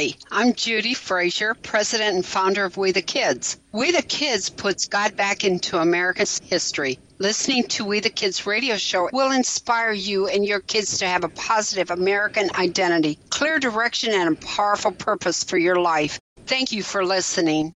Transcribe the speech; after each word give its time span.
Hey, 0.00 0.14
I'm 0.30 0.54
Judy 0.54 0.94
Frazier, 0.94 1.52
president 1.52 2.14
and 2.14 2.24
founder 2.24 2.64
of 2.64 2.78
We 2.78 2.90
the 2.90 3.02
Kids. 3.02 3.58
We 3.70 3.92
the 3.92 4.00
Kids 4.00 4.48
puts 4.48 4.88
God 4.88 5.14
back 5.14 5.44
into 5.44 5.76
America's 5.76 6.40
history. 6.42 6.98
Listening 7.18 7.64
to 7.64 7.84
We 7.84 8.00
the 8.00 8.08
Kids 8.08 8.46
radio 8.46 8.78
show 8.78 9.10
will 9.12 9.30
inspire 9.30 9.92
you 9.92 10.26
and 10.26 10.46
your 10.46 10.60
kids 10.60 10.96
to 11.00 11.06
have 11.06 11.22
a 11.22 11.28
positive 11.28 11.90
American 11.90 12.48
identity, 12.58 13.18
clear 13.28 13.58
direction, 13.58 14.14
and 14.14 14.34
a 14.34 14.40
powerful 14.40 14.92
purpose 14.92 15.44
for 15.44 15.58
your 15.58 15.76
life. 15.76 16.18
Thank 16.46 16.72
you 16.72 16.82
for 16.82 17.04
listening. 17.04 17.74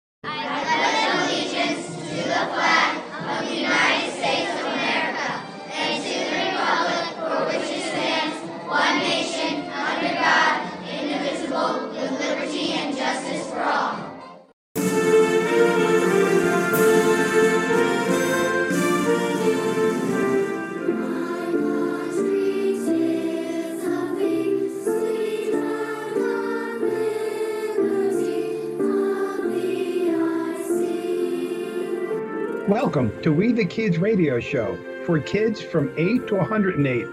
Welcome 32.71 33.21
to 33.23 33.33
We 33.33 33.51
the 33.51 33.65
Kids 33.65 33.97
radio 33.97 34.39
show 34.39 34.77
for 35.05 35.19
kids 35.19 35.61
from 35.61 35.93
8 35.97 36.25
to 36.27 36.35
108. 36.35 37.05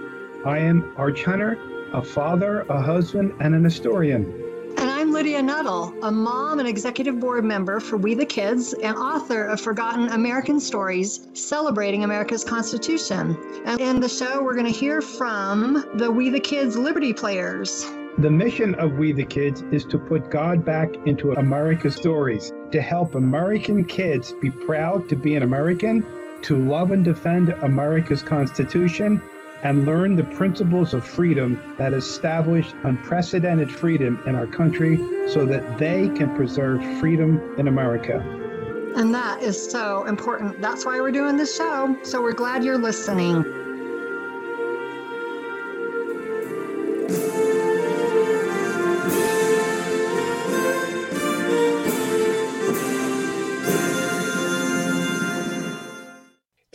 I 0.47 0.57
am 0.57 0.95
Arch 0.97 1.25
Hunter, 1.25 1.59
a 1.93 2.01
father, 2.01 2.61
a 2.69 2.81
husband, 2.81 3.35
and 3.41 3.57
an 3.57 3.65
historian. 3.65 4.25
And 4.79 4.89
I'm 4.89 5.11
Lydia 5.11 5.43
Nuttall, 5.43 5.93
a 6.05 6.13
mom 6.13 6.61
and 6.61 6.69
executive 6.69 7.19
board 7.19 7.45
member 7.45 7.81
for 7.81 7.97
We 7.97 8.15
the 8.15 8.25
Kids 8.25 8.73
and 8.73 8.97
author 8.97 9.47
of 9.47 9.61
Forgotten 9.61 10.11
American 10.11 10.61
Stories 10.61 11.27
Celebrating 11.33 12.05
America's 12.05 12.45
Constitution. 12.45 13.37
And 13.65 13.81
in 13.81 13.99
the 13.99 14.09
show, 14.09 14.41
we're 14.41 14.55
going 14.55 14.73
to 14.73 14.79
hear 14.79 15.03
from 15.03 15.85
the 15.95 16.09
We 16.09 16.31
the 16.31 16.39
Kids 16.39 16.77
Liberty 16.77 17.13
Players. 17.13 17.85
The 18.19 18.31
mission 18.31 18.77
of 18.77 18.93
We 18.93 19.11
the 19.11 19.25
Kids 19.25 19.65
is 19.73 19.85
to 19.87 19.99
put 19.99 20.31
God 20.31 20.65
back 20.65 20.91
into 21.05 21.33
America's 21.33 21.97
stories, 21.97 22.53
to 22.73 22.81
help 22.81 23.15
American 23.15 23.85
kids 23.85 24.33
be 24.41 24.51
proud 24.51 25.09
to 25.09 25.17
be 25.17 25.35
an 25.35 25.43
American, 25.43 26.07
to 26.43 26.57
love 26.57 26.91
and 26.91 27.05
defend 27.05 27.51
America's 27.51 28.23
Constitution, 28.23 29.23
and 29.63 29.87
learn 29.87 30.15
the 30.15 30.25
principles 30.25 30.95
of 30.95 31.05
freedom 31.05 31.61
that 31.79 31.93
establish 31.93 32.73
unprecedented 32.85 33.71
freedom 33.71 34.23
in 34.27 34.35
our 34.35 34.47
country 34.47 34.97
so 35.29 35.45
that 35.45 35.79
they 35.79 36.09
can 36.11 36.35
preserve 36.37 36.83
freedom 37.01 37.55
in 37.59 37.67
America. 37.69 38.21
And 38.97 39.15
that 39.15 39.43
is 39.43 39.71
so 39.71 40.05
important. 40.07 40.61
That's 40.61 40.85
why 40.85 41.01
we're 41.01 41.13
doing 41.13 41.37
this 41.37 41.57
show. 41.57 41.97
So 42.03 42.23
we're 42.23 42.33
glad 42.33 42.65
you're 42.65 42.79
listening. 42.79 43.58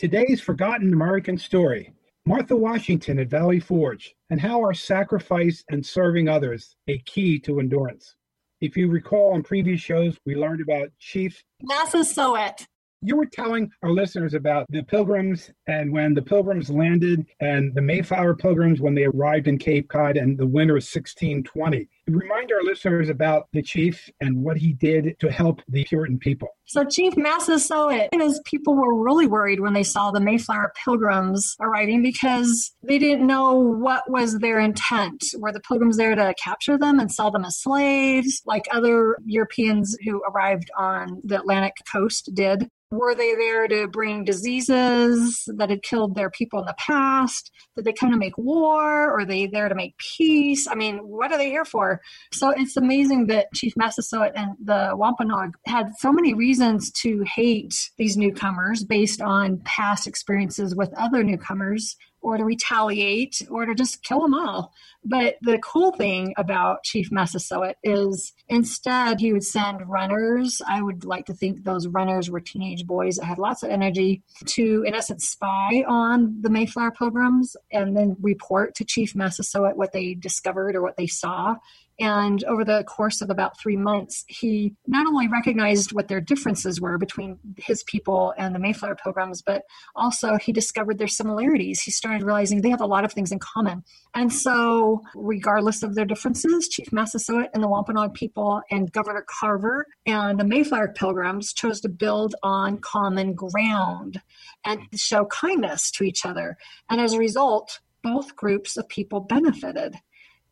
Today's 0.04 0.38
Forgotten 0.38 0.92
American 0.92 1.38
Story 1.38 1.90
Martha 2.26 2.54
Washington 2.54 3.18
at 3.20 3.28
Valley 3.28 3.58
Forge, 3.58 4.14
and 4.28 4.38
how 4.38 4.62
are 4.62 4.74
sacrifice 4.74 5.64
and 5.70 5.86
serving 5.86 6.28
others 6.28 6.76
a 6.88 6.98
key 7.06 7.38
to 7.38 7.58
endurance? 7.58 8.14
If 8.60 8.76
you 8.76 8.90
recall 8.90 9.32
on 9.32 9.42
previous 9.42 9.80
shows, 9.80 10.18
we 10.26 10.34
learned 10.36 10.60
about 10.60 10.90
Chief 10.98 11.42
Massasoit. 11.62 12.66
You 13.00 13.16
were 13.16 13.24
telling 13.24 13.70
our 13.82 13.92
listeners 13.92 14.34
about 14.34 14.66
the 14.68 14.82
pilgrims 14.82 15.50
and 15.68 15.90
when 15.90 16.12
the 16.12 16.20
pilgrims 16.20 16.68
landed 16.68 17.24
and 17.40 17.74
the 17.74 17.80
Mayflower 17.80 18.36
pilgrims 18.36 18.82
when 18.82 18.94
they 18.94 19.04
arrived 19.04 19.48
in 19.48 19.56
Cape 19.56 19.88
Cod 19.88 20.18
and 20.18 20.36
the 20.36 20.46
winter 20.46 20.74
of 20.74 20.84
1620. 20.84 21.88
Remind 22.06 22.52
our 22.52 22.62
listeners 22.62 23.08
about 23.08 23.48
the 23.52 23.62
chief 23.62 24.10
and 24.20 24.42
what 24.42 24.58
he 24.58 24.74
did 24.74 25.16
to 25.20 25.30
help 25.30 25.62
the 25.68 25.84
Puritan 25.84 26.18
people. 26.18 26.48
So 26.66 26.84
Chief 26.84 27.16
Massasoit 27.16 28.08
his 28.12 28.40
people 28.44 28.74
were 28.74 29.02
really 29.02 29.26
worried 29.26 29.60
when 29.60 29.72
they 29.72 29.82
saw 29.82 30.10
the 30.10 30.20
Mayflower 30.20 30.72
pilgrims 30.82 31.56
arriving 31.60 32.02
because 32.02 32.74
they 32.82 32.98
didn't 32.98 33.26
know 33.26 33.54
what 33.54 34.08
was 34.10 34.38
their 34.38 34.60
intent. 34.60 35.24
Were 35.38 35.52
the 35.52 35.60
pilgrims 35.60 35.96
there 35.96 36.14
to 36.14 36.34
capture 36.42 36.78
them 36.78 37.00
and 37.00 37.10
sell 37.10 37.30
them 37.30 37.44
as 37.44 37.58
slaves, 37.58 38.42
like 38.46 38.64
other 38.70 39.16
Europeans 39.24 39.96
who 40.04 40.22
arrived 40.22 40.70
on 40.78 41.20
the 41.22 41.38
Atlantic 41.38 41.74
coast 41.90 42.30
did? 42.34 42.68
Were 42.90 43.14
they 43.14 43.34
there 43.34 43.66
to 43.66 43.88
bring 43.88 44.24
diseases 44.24 45.42
that 45.56 45.68
had 45.68 45.82
killed 45.82 46.14
their 46.14 46.30
people 46.30 46.60
in 46.60 46.66
the 46.66 46.76
past? 46.78 47.50
Did 47.74 47.84
they 47.84 47.92
come 47.92 48.12
to 48.12 48.16
make 48.16 48.38
war? 48.38 49.18
Are 49.18 49.24
they 49.24 49.46
there 49.46 49.68
to 49.68 49.74
make 49.74 49.98
peace? 49.98 50.68
I 50.68 50.76
mean, 50.76 50.98
what 50.98 51.32
are 51.32 51.38
they 51.38 51.50
here 51.50 51.64
for? 51.64 51.93
So 52.32 52.50
it's 52.50 52.76
amazing 52.76 53.26
that 53.28 53.52
Chief 53.54 53.72
Massasoit 53.76 54.32
and 54.34 54.56
the 54.62 54.92
Wampanoag 54.94 55.56
had 55.66 55.92
so 55.98 56.12
many 56.12 56.34
reasons 56.34 56.90
to 57.02 57.24
hate 57.34 57.90
these 57.98 58.16
newcomers 58.16 58.84
based 58.84 59.20
on 59.20 59.60
past 59.64 60.06
experiences 60.06 60.74
with 60.74 60.92
other 60.96 61.22
newcomers 61.22 61.96
or 62.24 62.38
to 62.38 62.44
retaliate 62.44 63.42
or 63.50 63.66
to 63.66 63.74
just 63.74 64.02
kill 64.02 64.22
them 64.22 64.34
all. 64.34 64.72
But 65.04 65.36
the 65.42 65.58
cool 65.58 65.92
thing 65.92 66.32
about 66.38 66.82
Chief 66.82 67.12
Massasoit 67.12 67.76
is 67.84 68.32
instead 68.48 69.20
he 69.20 69.32
would 69.34 69.44
send 69.44 69.86
runners. 69.86 70.62
I 70.66 70.80
would 70.80 71.04
like 71.04 71.26
to 71.26 71.34
think 71.34 71.62
those 71.62 71.86
runners 71.86 72.30
were 72.30 72.40
teenage 72.40 72.86
boys 72.86 73.16
that 73.16 73.26
had 73.26 73.38
lots 73.38 73.62
of 73.62 73.70
energy 73.70 74.22
to, 74.46 74.82
in 74.86 74.94
essence, 74.94 75.26
spy 75.28 75.84
on 75.86 76.38
the 76.40 76.48
Mayflower 76.48 76.92
pilgrims 76.92 77.54
and 77.70 77.94
then 77.94 78.16
report 78.22 78.74
to 78.76 78.84
Chief 78.84 79.14
Massasoit 79.14 79.76
what 79.76 79.92
they 79.92 80.14
discovered 80.14 80.74
or 80.74 80.82
what 80.82 80.96
they 80.96 81.06
saw. 81.06 81.56
And 82.00 82.42
over 82.44 82.64
the 82.64 82.82
course 82.84 83.20
of 83.20 83.30
about 83.30 83.58
three 83.58 83.76
months, 83.76 84.24
he 84.26 84.74
not 84.86 85.06
only 85.06 85.28
recognized 85.28 85.92
what 85.92 86.08
their 86.08 86.20
differences 86.20 86.80
were 86.80 86.98
between 86.98 87.38
his 87.56 87.84
people 87.84 88.34
and 88.36 88.52
the 88.52 88.58
Mayflower 88.58 88.96
pilgrims, 88.96 89.42
but 89.42 89.62
also 89.94 90.36
he 90.36 90.52
discovered 90.52 90.98
their 90.98 91.06
similarities. 91.06 91.80
He 91.80 91.92
started 91.92 92.24
realizing 92.24 92.60
they 92.60 92.70
have 92.70 92.80
a 92.80 92.86
lot 92.86 93.04
of 93.04 93.12
things 93.12 93.30
in 93.30 93.38
common. 93.38 93.84
And 94.14 94.32
so, 94.32 95.02
regardless 95.14 95.84
of 95.84 95.94
their 95.94 96.04
differences, 96.04 96.68
Chief 96.68 96.92
Massasoit 96.92 97.50
and 97.54 97.62
the 97.62 97.68
Wampanoag 97.68 98.14
people 98.14 98.62
and 98.70 98.90
Governor 98.90 99.24
Carver 99.28 99.86
and 100.04 100.38
the 100.38 100.44
Mayflower 100.44 100.88
pilgrims 100.88 101.52
chose 101.52 101.80
to 101.82 101.88
build 101.88 102.34
on 102.42 102.78
common 102.78 103.34
ground 103.34 104.20
and 104.64 104.80
show 104.96 105.26
kindness 105.26 105.92
to 105.92 106.04
each 106.04 106.26
other. 106.26 106.56
And 106.90 107.00
as 107.00 107.12
a 107.12 107.18
result, 107.18 107.80
both 108.02 108.36
groups 108.36 108.76
of 108.76 108.88
people 108.88 109.20
benefited. 109.20 109.96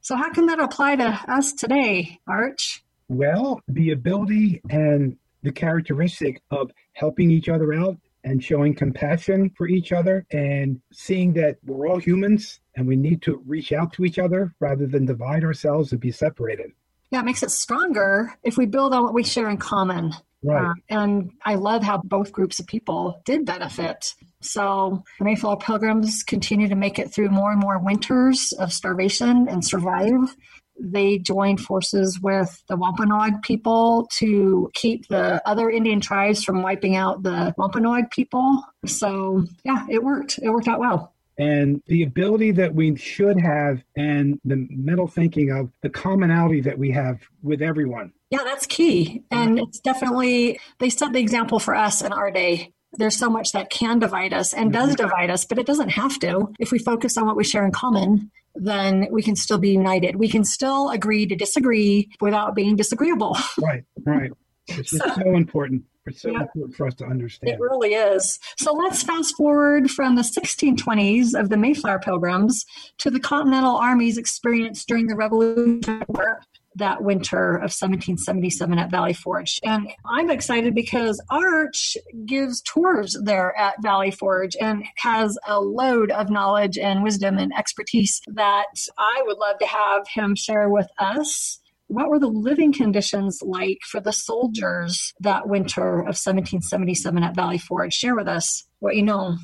So, 0.03 0.17
how 0.17 0.33
can 0.33 0.47
that 0.47 0.59
apply 0.59 0.97
to 0.97 1.21
us 1.29 1.53
today, 1.53 2.19
Arch? 2.27 2.83
Well, 3.09 3.61
the 3.69 3.93
ability 3.93 4.61
and 4.69 5.17
the 5.45 5.53
characteristic 5.53 6.43
of 6.51 6.73
helping 6.95 7.31
each 7.31 7.49
other 7.49 7.73
out 7.73 7.97
and 8.25 8.43
showing 8.43 8.75
compassion 8.75 9.51
for 9.57 9.69
each 9.69 9.93
other 9.93 10.27
and 10.33 10.81
seeing 10.93 11.33
that 11.35 11.59
we're 11.65 11.89
all 11.89 11.99
humans 11.99 12.61
and 12.75 12.87
we 12.87 12.97
need 12.97 13.23
to 13.23 13.43
reach 13.47 13.73
out 13.73 13.93
to 13.93 14.05
each 14.05 14.19
other 14.19 14.53
rather 14.59 14.89
than 14.89 15.07
divide 15.07 15.45
ourselves 15.45 15.93
and 15.93 16.01
be 16.01 16.11
separated. 16.11 16.73
Yeah, 17.13 17.21
it 17.21 17.27
makes 17.27 17.43
it 17.43 17.51
stronger 17.51 18.35
if 18.43 18.57
we 18.57 18.65
build 18.65 18.95
on 18.95 19.03
what 19.03 19.13
we 19.13 19.23
share 19.23 19.51
in 19.51 19.59
common. 19.59 20.15
Right. 20.43 20.71
Uh, 20.71 20.75
and 20.89 21.31
I 21.45 21.57
love 21.57 21.83
how 21.83 21.99
both 21.99 22.33
groups 22.33 22.59
of 22.59 22.67
people 22.67 23.21
did 23.27 23.45
benefit. 23.45 24.15
So 24.41 25.05
the 25.19 25.25
Mayflower 25.27 25.59
Pilgrims 25.59 26.23
continue 26.23 26.69
to 26.69 26.75
make 26.75 26.99
it 26.99 27.13
through 27.13 27.29
more 27.29 27.53
and 27.53 27.61
more 27.61 27.79
winters 27.79 28.53
of 28.59 28.73
starvation 28.73 29.47
and 29.47 29.63
survive. 29.63 30.35
They 30.81 31.19
joined 31.19 31.61
forces 31.61 32.19
with 32.19 32.65
the 32.67 32.77
Wampanoag 32.77 33.43
people 33.43 34.09
to 34.15 34.71
keep 34.73 35.07
the 35.09 35.47
other 35.47 35.69
Indian 35.69 36.01
tribes 36.01 36.43
from 36.43 36.63
wiping 36.63 36.97
out 36.97 37.23
the 37.23 37.55
Wampanoag 37.59 38.11
people. 38.11 38.65
So, 38.87 39.45
yeah, 39.65 39.85
it 39.91 40.03
worked. 40.03 40.41
It 40.43 40.49
worked 40.49 40.67
out 40.67 40.81
well 40.81 41.12
and 41.39 41.83
the 41.87 42.03
ability 42.03 42.53
that 42.53 42.75
we 42.75 42.97
should 42.97 43.41
have 43.41 43.83
and 43.97 44.39
the 44.45 44.67
mental 44.71 45.07
thinking 45.07 45.51
of 45.51 45.71
the 45.83 45.91
commonality 45.91 46.61
that 46.61 46.79
we 46.79 46.91
have 46.91 47.21
with 47.43 47.63
everyone. 47.63 48.13
Yeah, 48.31 48.45
that's 48.45 48.67
key. 48.67 49.23
And 49.31 49.59
it's 49.59 49.81
definitely, 49.81 50.59
they 50.79 50.91
set 50.91 51.13
the 51.13 51.21
example 51.21 51.59
for 51.59 51.75
us 51.75 52.03
in 52.03 52.13
our 52.13 52.31
day. 52.31 52.73
There's 52.95 53.17
so 53.17 53.31
much 53.31 53.53
that 53.53 53.71
can 53.71 53.99
divide 53.99 54.35
us 54.35 54.53
and 54.53 54.73
does 54.73 54.91
mm-hmm. 54.91 55.07
divide 55.07 55.31
us, 55.31 55.45
but 55.45 55.59
it 55.59 55.67
doesn't 55.67 55.91
have 55.91 56.19
to. 56.21 56.53
If 56.59 56.73
we 56.73 56.79
focus 56.79 57.17
on 57.17 57.27
what 57.27 57.37
we 57.37 57.45
share 57.45 57.65
in 57.65 57.73
common, 57.73 58.31
then 58.55 59.09
we 59.11 59.23
can 59.23 59.37
still 59.37 59.59
be 59.59 59.71
united. 59.71 60.17
We 60.17 60.29
can 60.29 60.45
still 60.45 60.91
agree 60.91 61.27
to 61.27 61.35
disagree 61.35 62.11
without 62.21 62.55
being 62.55 62.77
disagreeable. 62.77 63.37
Right, 63.63 63.85
right. 64.05 64.31
It's 64.69 64.91
so, 64.91 64.99
so 64.99 65.35
important. 65.35 65.85
It's 66.07 66.23
so 66.23 66.31
yeah, 66.31 66.41
important 66.41 66.75
for 66.75 66.87
us 66.87 66.95
to 66.97 67.05
understand. 67.05 67.55
It 67.55 67.61
really 67.61 67.95
is. 67.95 68.39
So 68.59 68.73
let's 68.73 69.03
fast 69.03 69.37
forward 69.37 69.91
from 69.91 70.17
the 70.17 70.23
1620s 70.23 71.39
of 71.39 71.49
the 71.49 71.57
Mayflower 71.57 72.01
Pilgrims 72.01 72.65
to 72.99 73.11
the 73.11 73.21
Continental 73.21 73.77
Army's 73.77 74.19
experience 74.19 74.85
during 74.85 75.07
the 75.07 75.15
Revolutionary 75.15 76.05
War 76.09 76.41
that 76.77 77.03
winter 77.03 77.55
of 77.57 77.71
1777 77.71 78.79
at 78.79 78.91
Valley 78.91 79.13
Forge. 79.13 79.61
And 79.63 79.89
I'm 80.07 80.31
excited 80.31 80.75
because 80.75 81.23
Arch 81.31 81.97
gives 82.25 82.63
tours 82.63 83.17
there 83.23 83.57
at 83.59 83.81
Valley 83.83 84.11
Forge 84.11 84.57
and 84.61 84.85
has 84.97 85.39
a 85.47 85.61
load 85.61 86.11
of 86.11 86.31
knowledge 86.31 86.79
and 86.79 87.03
wisdom 87.03 87.39
and 87.39 87.53
expertise 87.57 88.21
that 88.29 88.75
I 88.99 89.23
would 89.27 89.39
love 89.39 89.59
to 89.59 89.67
have 89.67 90.07
him 90.09 90.35
share 90.35 90.69
with 90.69 90.89
us. 90.99 91.61
What 91.93 92.09
were 92.09 92.19
the 92.19 92.27
living 92.27 92.73
conditions 92.73 93.43
like 93.43 93.81
for 93.87 94.01
the 94.01 94.15
soldiers 94.15 95.13
that 95.21 95.47
winter 95.47 95.99
of 95.99 96.17
1777 96.17 97.23
at 97.23 97.37
Valley 97.37 97.59
Forge? 97.59 97.93
Share 97.93 98.17
with 98.17 98.29
us 98.29 98.65
what 98.79 98.97
you 98.97 99.03
know. 99.03 99.37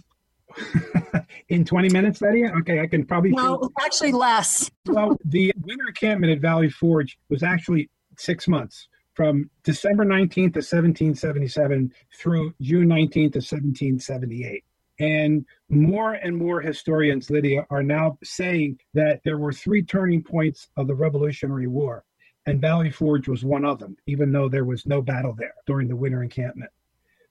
in 1.50 1.66
20 1.66 1.90
minutes, 1.90 2.22
Lydia? 2.22 2.50
Okay, 2.60 2.80
I 2.80 2.86
can 2.86 3.04
probably. 3.04 3.32
No, 3.32 3.68
actually 3.84 4.12
less. 4.12 4.70
well, 4.86 5.18
the 5.26 5.52
winter 5.60 5.88
encampment 5.88 6.32
at 6.32 6.40
Valley 6.40 6.70
Forge 6.70 7.18
was 7.28 7.42
actually 7.42 7.90
six 8.16 8.48
months 8.48 8.88
from 9.12 9.50
December 9.62 10.06
19th 10.06 10.56
of 10.56 10.64
1777 10.64 11.92
through 12.18 12.54
June 12.62 12.88
19th 12.88 13.36
of 13.36 13.44
1778. 13.44 14.64
And 15.00 15.44
more 15.68 16.14
and 16.14 16.34
more 16.34 16.62
historians, 16.62 17.28
Lydia, 17.28 17.66
are 17.68 17.82
now 17.82 18.16
saying 18.24 18.78
that 18.94 19.20
there 19.22 19.36
were 19.36 19.52
three 19.52 19.82
turning 19.82 20.22
points 20.22 20.70
of 20.78 20.86
the 20.86 20.94
Revolutionary 20.94 21.66
War, 21.66 22.04
and 22.48 22.60
Valley 22.60 22.90
Forge 22.90 23.28
was 23.28 23.44
one 23.44 23.64
of 23.64 23.78
them, 23.78 23.96
even 24.06 24.32
though 24.32 24.48
there 24.48 24.64
was 24.64 24.86
no 24.86 25.02
battle 25.02 25.34
there 25.36 25.54
during 25.66 25.88
the 25.88 25.96
winter 25.96 26.22
encampment. 26.22 26.70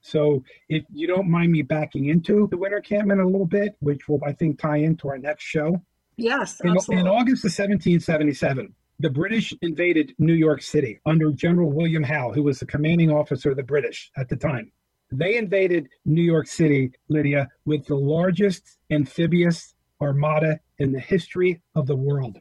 So 0.02 0.44
if 0.70 0.84
you 0.94 1.08
don't 1.08 1.30
mind 1.30 1.52
me 1.52 1.64
backing 1.64 2.06
into 2.06 2.48
the 2.50 2.58
winter 2.58 2.78
encampment 2.78 3.20
a 3.20 3.26
little 3.26 3.48
bit, 3.48 3.76
which 3.80 4.08
will 4.08 4.22
I 4.26 4.34
think 4.34 4.60
tie 4.60 4.78
into 4.78 5.10
our 5.10 5.18
next 5.18 5.44
show. 5.44 5.82
Yes, 6.18 6.60
in, 6.64 6.70
in 6.70 7.08
August 7.08 7.44
of 7.46 7.52
1777, 7.52 8.74
the 9.00 9.10
British 9.10 9.54
invaded 9.62 10.14
New 10.18 10.34
York 10.34 10.62
City 10.62 11.00
under 11.06 11.32
General 11.32 11.72
William 11.72 12.04
Howe, 12.04 12.32
who 12.32 12.44
was 12.44 12.60
the 12.60 12.66
commanding 12.66 13.12
officer 13.12 13.52
of 13.52 13.58
the 13.58 13.64
British 13.64 14.12
at 14.18 14.30
the 14.30 14.36
time. 14.36 14.72
They 15.12 15.38
invaded 15.38 15.88
New 16.06 16.24
York 16.24 16.48
City, 16.48 16.92
Lydia, 17.08 17.50
with 17.66 17.86
the 17.86 17.96
largest 17.96 18.78
amphibious 18.92 19.76
armada 20.02 20.60
in 20.80 20.92
the 20.92 21.00
history 21.00 21.62
of 21.76 21.88
the 21.88 21.96
world. 21.96 22.40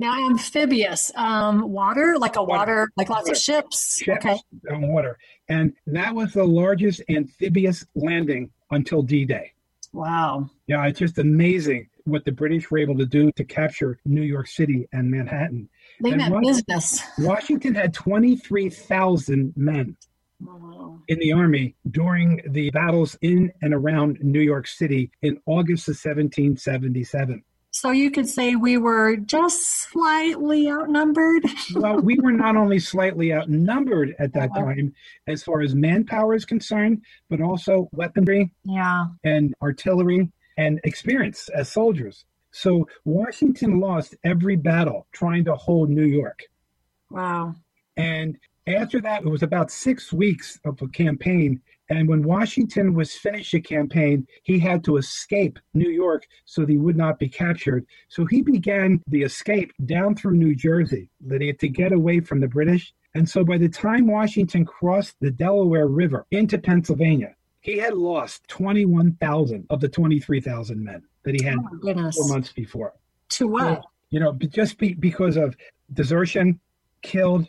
Now, 0.00 0.26
amphibious, 0.26 1.10
um, 1.16 1.72
water, 1.72 2.16
like 2.18 2.36
a 2.36 2.42
water, 2.42 2.58
water 2.58 2.92
like 2.96 3.08
lots 3.08 3.22
water. 3.22 3.32
of 3.32 3.38
ships. 3.38 3.98
ships. 4.02 4.24
Okay. 4.24 4.38
On 4.70 4.88
water. 4.92 5.18
And 5.48 5.72
that 5.86 6.14
was 6.14 6.32
the 6.32 6.44
largest 6.44 7.02
amphibious 7.08 7.84
landing 7.94 8.50
until 8.70 9.02
D 9.02 9.24
Day. 9.24 9.52
Wow. 9.92 10.50
Yeah, 10.66 10.86
it's 10.86 10.98
just 10.98 11.18
amazing 11.18 11.88
what 12.04 12.24
the 12.24 12.32
British 12.32 12.70
were 12.70 12.78
able 12.78 12.96
to 12.98 13.06
do 13.06 13.32
to 13.32 13.44
capture 13.44 13.98
New 14.04 14.22
York 14.22 14.46
City 14.46 14.88
and 14.92 15.10
Manhattan. 15.10 15.68
They 16.00 16.10
and 16.10 16.18
meant 16.18 16.34
Washington, 16.34 16.64
business. 16.68 17.02
Washington 17.18 17.74
had 17.74 17.92
23,000 17.94 19.52
men 19.56 19.96
in 21.08 21.18
the 21.18 21.32
army 21.32 21.74
during 21.90 22.40
the 22.50 22.70
battles 22.70 23.16
in 23.22 23.52
and 23.62 23.74
around 23.74 24.18
New 24.22 24.40
York 24.40 24.66
City 24.66 25.10
in 25.22 25.40
August 25.46 25.88
of 25.88 25.94
1777. 25.94 27.42
So 27.80 27.92
you 27.92 28.10
could 28.10 28.28
say 28.28 28.56
we 28.56 28.76
were 28.76 29.14
just 29.14 29.88
slightly 29.88 30.68
outnumbered. 30.68 31.44
well, 31.76 32.00
we 32.00 32.18
were 32.18 32.32
not 32.32 32.56
only 32.62 32.80
slightly 32.80 33.32
outnumbered 33.32 34.16
at 34.18 34.32
that 34.32 34.50
uh-huh. 34.50 34.64
time 34.64 34.94
as 35.28 35.44
far 35.44 35.60
as 35.60 35.76
manpower 35.76 36.34
is 36.34 36.44
concerned, 36.44 37.02
but 37.30 37.40
also 37.40 37.88
weaponry 37.92 38.52
yeah. 38.64 39.06
and 39.22 39.54
artillery 39.62 40.28
and 40.56 40.80
experience 40.82 41.48
as 41.50 41.70
soldiers. 41.70 42.24
So 42.50 42.88
Washington 43.04 43.78
lost 43.78 44.16
every 44.24 44.56
battle 44.56 45.06
trying 45.12 45.44
to 45.44 45.54
hold 45.54 45.88
New 45.88 46.06
York. 46.06 46.40
Wow. 47.10 47.54
And 47.96 48.38
after 48.66 49.00
that, 49.02 49.22
it 49.22 49.28
was 49.28 49.44
about 49.44 49.70
six 49.70 50.12
weeks 50.12 50.58
of 50.64 50.82
a 50.82 50.88
campaign 50.88 51.60
and 51.90 52.08
when 52.08 52.22
Washington 52.22 52.94
was 52.94 53.14
finished 53.14 53.52
the 53.52 53.60
campaign, 53.60 54.26
he 54.42 54.58
had 54.58 54.84
to 54.84 54.96
escape 54.98 55.58
New 55.72 55.88
York 55.88 56.26
so 56.44 56.62
that 56.62 56.70
he 56.70 56.76
would 56.76 56.96
not 56.96 57.18
be 57.18 57.28
captured. 57.28 57.86
So 58.08 58.26
he 58.26 58.42
began 58.42 59.02
the 59.06 59.22
escape 59.22 59.72
down 59.86 60.14
through 60.14 60.34
New 60.34 60.54
Jersey, 60.54 61.08
Lydia, 61.24 61.54
to 61.54 61.68
get 61.68 61.92
away 61.92 62.20
from 62.20 62.40
the 62.40 62.48
British. 62.48 62.92
And 63.14 63.28
so 63.28 63.42
by 63.42 63.56
the 63.56 63.68
time 63.68 64.06
Washington 64.06 64.66
crossed 64.66 65.16
the 65.20 65.30
Delaware 65.30 65.88
River 65.88 66.26
into 66.30 66.58
Pennsylvania, 66.58 67.34
he 67.60 67.78
had 67.78 67.94
lost 67.94 68.46
21,000 68.48 69.66
of 69.70 69.80
the 69.80 69.88
23,000 69.88 70.82
men 70.82 71.02
that 71.24 71.34
he 71.34 71.44
had 71.44 71.58
oh 71.58 72.10
four 72.12 72.28
months 72.28 72.52
before. 72.52 72.92
To 73.30 73.48
what? 73.48 73.82
You 74.10 74.20
know, 74.20 74.32
just 74.32 74.78
be, 74.78 74.94
because 74.94 75.36
of 75.36 75.56
desertion, 75.92 76.60
killed, 77.02 77.48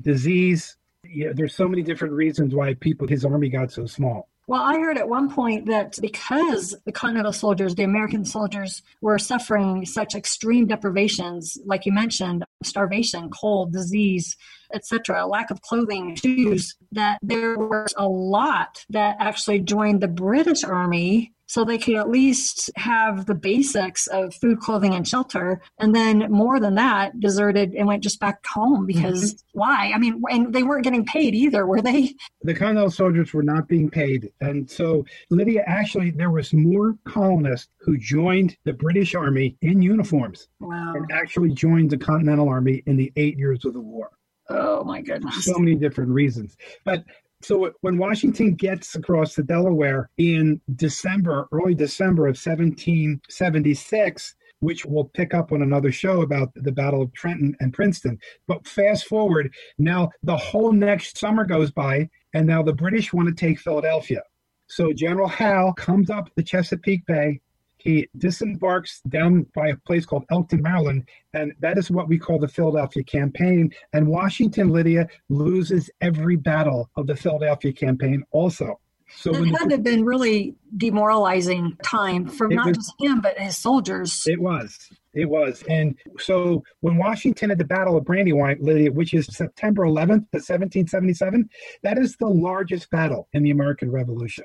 disease, 0.00 0.76
yeah, 1.12 1.32
there's 1.34 1.54
so 1.54 1.68
many 1.68 1.82
different 1.82 2.14
reasons 2.14 2.54
why 2.54 2.74
people 2.74 3.06
his 3.06 3.24
army 3.24 3.48
got 3.48 3.70
so 3.70 3.86
small. 3.86 4.28
Well, 4.48 4.62
I 4.62 4.78
heard 4.80 4.98
at 4.98 5.08
one 5.08 5.30
point 5.30 5.66
that 5.66 5.96
because 6.00 6.74
the 6.84 6.90
Continental 6.90 7.32
soldiers, 7.32 7.76
the 7.76 7.84
American 7.84 8.24
soldiers, 8.24 8.82
were 9.00 9.18
suffering 9.18 9.86
such 9.86 10.16
extreme 10.16 10.66
deprivations, 10.66 11.56
like 11.64 11.86
you 11.86 11.92
mentioned, 11.92 12.44
starvation, 12.64 13.30
cold, 13.30 13.72
disease, 13.72 14.36
etc., 14.74 15.26
lack 15.26 15.50
of 15.50 15.60
clothing, 15.60 16.16
shoes, 16.16 16.74
that 16.90 17.18
there 17.22 17.56
was 17.56 17.94
a 17.96 18.08
lot 18.08 18.84
that 18.90 19.16
actually 19.20 19.60
joined 19.60 20.00
the 20.00 20.08
British 20.08 20.64
Army 20.64 21.32
so 21.52 21.66
they 21.66 21.76
could 21.76 21.96
at 21.96 22.08
least 22.08 22.70
have 22.76 23.26
the 23.26 23.34
basics 23.34 24.06
of 24.06 24.34
food, 24.34 24.58
clothing, 24.58 24.94
and 24.94 25.06
shelter. 25.06 25.60
And 25.78 25.94
then 25.94 26.32
more 26.32 26.58
than 26.58 26.76
that, 26.76 27.20
deserted 27.20 27.74
and 27.74 27.86
went 27.86 28.02
just 28.02 28.18
back 28.20 28.42
home 28.46 28.86
because 28.86 29.34
mm-hmm. 29.34 29.58
why? 29.58 29.92
I 29.94 29.98
mean, 29.98 30.22
and 30.30 30.54
they 30.54 30.62
weren't 30.62 30.84
getting 30.84 31.04
paid 31.04 31.34
either, 31.34 31.66
were 31.66 31.82
they? 31.82 32.14
The 32.40 32.54
Continental 32.54 32.90
soldiers 32.90 33.34
were 33.34 33.42
not 33.42 33.68
being 33.68 33.90
paid. 33.90 34.32
And 34.40 34.68
so, 34.70 35.04
Lydia, 35.28 35.62
actually, 35.66 36.10
there 36.10 36.30
was 36.30 36.54
more 36.54 36.96
colonists 37.04 37.68
who 37.80 37.98
joined 37.98 38.56
the 38.64 38.72
British 38.72 39.14
Army 39.14 39.58
in 39.60 39.82
uniforms 39.82 40.48
wow. 40.58 40.94
and 40.96 41.04
actually 41.12 41.50
joined 41.52 41.90
the 41.90 41.98
Continental 41.98 42.48
Army 42.48 42.82
in 42.86 42.96
the 42.96 43.12
eight 43.16 43.36
years 43.36 43.66
of 43.66 43.74
the 43.74 43.80
war. 43.80 44.08
Oh 44.48 44.84
my 44.84 45.00
goodness. 45.00 45.44
So 45.44 45.58
many 45.58 45.74
different 45.74 46.10
reasons. 46.10 46.56
But 46.84 47.04
so 47.44 47.72
when 47.80 47.98
Washington 47.98 48.54
gets 48.54 48.94
across 48.94 49.34
the 49.34 49.42
Delaware 49.42 50.08
in 50.18 50.60
December, 50.76 51.48
early 51.52 51.74
December 51.74 52.26
of 52.26 52.36
1776, 52.36 54.34
which 54.60 54.84
we'll 54.86 55.10
pick 55.14 55.34
up 55.34 55.50
on 55.50 55.62
another 55.62 55.90
show 55.90 56.22
about 56.22 56.50
the 56.54 56.70
Battle 56.70 57.02
of 57.02 57.12
Trenton 57.12 57.56
and 57.60 57.74
Princeton. 57.74 58.18
But 58.46 58.66
fast 58.66 59.06
forward, 59.06 59.52
now 59.78 60.10
the 60.22 60.36
whole 60.36 60.72
next 60.72 61.18
summer 61.18 61.44
goes 61.44 61.72
by, 61.72 62.08
and 62.32 62.46
now 62.46 62.62
the 62.62 62.72
British 62.72 63.12
want 63.12 63.28
to 63.28 63.34
take 63.34 63.58
Philadelphia. 63.58 64.22
So 64.68 64.92
General 64.92 65.28
Howe 65.28 65.72
comes 65.72 66.10
up 66.10 66.30
the 66.36 66.42
Chesapeake 66.42 67.04
Bay 67.06 67.40
he 67.82 68.08
disembarks 68.16 69.00
down 69.08 69.46
by 69.54 69.68
a 69.68 69.76
place 69.76 70.06
called 70.06 70.24
Elkton, 70.30 70.62
Maryland, 70.62 71.08
and 71.34 71.52
that 71.60 71.78
is 71.78 71.90
what 71.90 72.08
we 72.08 72.18
call 72.18 72.38
the 72.38 72.48
Philadelphia 72.48 73.02
Campaign. 73.02 73.72
And 73.92 74.06
Washington, 74.06 74.68
Lydia, 74.68 75.08
loses 75.28 75.90
every 76.00 76.36
battle 76.36 76.90
of 76.96 77.06
the 77.06 77.16
Philadelphia 77.16 77.72
Campaign 77.72 78.22
also. 78.30 78.78
So 79.14 79.34
it 79.34 79.48
had 79.48 79.68
to 79.68 79.76
have 79.76 79.82
been 79.82 80.04
really 80.04 80.54
demoralizing 80.76 81.76
time 81.82 82.26
for 82.26 82.48
not 82.48 82.68
was, 82.68 82.76
just 82.78 82.94
him, 82.98 83.20
but 83.20 83.38
his 83.38 83.58
soldiers. 83.58 84.22
It 84.26 84.40
was. 84.40 84.90
It 85.12 85.28
was. 85.28 85.62
And 85.68 85.96
so 86.18 86.62
when 86.80 86.96
Washington 86.96 87.50
at 87.50 87.58
the 87.58 87.64
Battle 87.64 87.98
of 87.98 88.04
Brandywine, 88.04 88.58
Lydia, 88.60 88.90
which 88.90 89.12
is 89.12 89.26
September 89.26 89.82
11th, 89.82 90.32
1777, 90.32 91.50
that 91.82 91.98
is 91.98 92.16
the 92.16 92.28
largest 92.28 92.90
battle 92.90 93.28
in 93.32 93.42
the 93.42 93.50
American 93.50 93.90
Revolution. 93.90 94.44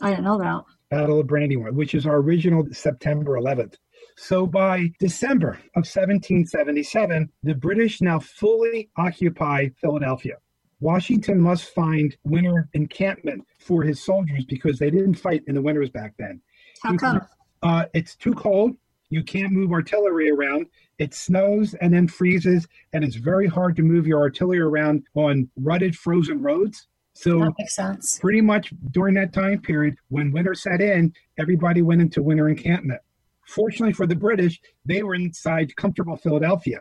I 0.00 0.10
didn't 0.10 0.24
know 0.24 0.38
that. 0.38 0.64
Battle 0.90 1.20
of 1.20 1.26
Brandywine, 1.26 1.74
which 1.74 1.94
is 1.94 2.06
our 2.06 2.16
original 2.16 2.66
September 2.72 3.32
11th. 3.32 3.74
So 4.16 4.46
by 4.46 4.90
December 4.98 5.50
of 5.76 5.84
1777, 5.86 7.30
the 7.42 7.54
British 7.54 8.00
now 8.00 8.18
fully 8.18 8.90
occupy 8.96 9.68
Philadelphia. 9.80 10.36
Washington 10.80 11.40
must 11.40 11.74
find 11.74 12.16
winter 12.24 12.68
encampment 12.72 13.44
for 13.58 13.82
his 13.82 14.04
soldiers 14.04 14.44
because 14.44 14.78
they 14.78 14.90
didn't 14.90 15.14
fight 15.14 15.42
in 15.46 15.54
the 15.54 15.62
winters 15.62 15.90
back 15.90 16.14
then. 16.18 16.40
How 16.82 16.96
come? 16.96 17.20
Uh, 17.62 17.84
it's 17.94 18.14
too 18.16 18.32
cold. 18.34 18.76
You 19.10 19.24
can't 19.24 19.52
move 19.52 19.72
artillery 19.72 20.30
around. 20.30 20.66
It 20.98 21.14
snows 21.14 21.74
and 21.74 21.92
then 21.92 22.08
freezes, 22.08 22.68
and 22.92 23.04
it's 23.04 23.16
very 23.16 23.46
hard 23.46 23.74
to 23.76 23.82
move 23.82 24.06
your 24.06 24.20
artillery 24.20 24.60
around 24.60 25.04
on 25.14 25.48
rutted, 25.56 25.96
frozen 25.96 26.42
roads. 26.42 26.86
So 27.18 27.40
that 27.40 27.54
makes 27.58 27.74
sense. 27.74 28.16
Pretty 28.20 28.40
much 28.40 28.72
during 28.92 29.14
that 29.14 29.32
time 29.32 29.60
period, 29.60 29.96
when 30.08 30.30
winter 30.30 30.54
set 30.54 30.80
in, 30.80 31.12
everybody 31.36 31.82
went 31.82 32.00
into 32.00 32.22
winter 32.22 32.48
encampment. 32.48 33.00
Fortunately 33.44 33.92
for 33.92 34.06
the 34.06 34.14
British, 34.14 34.60
they 34.84 35.02
were 35.02 35.16
inside 35.16 35.74
comfortable 35.74 36.16
Philadelphia. 36.16 36.80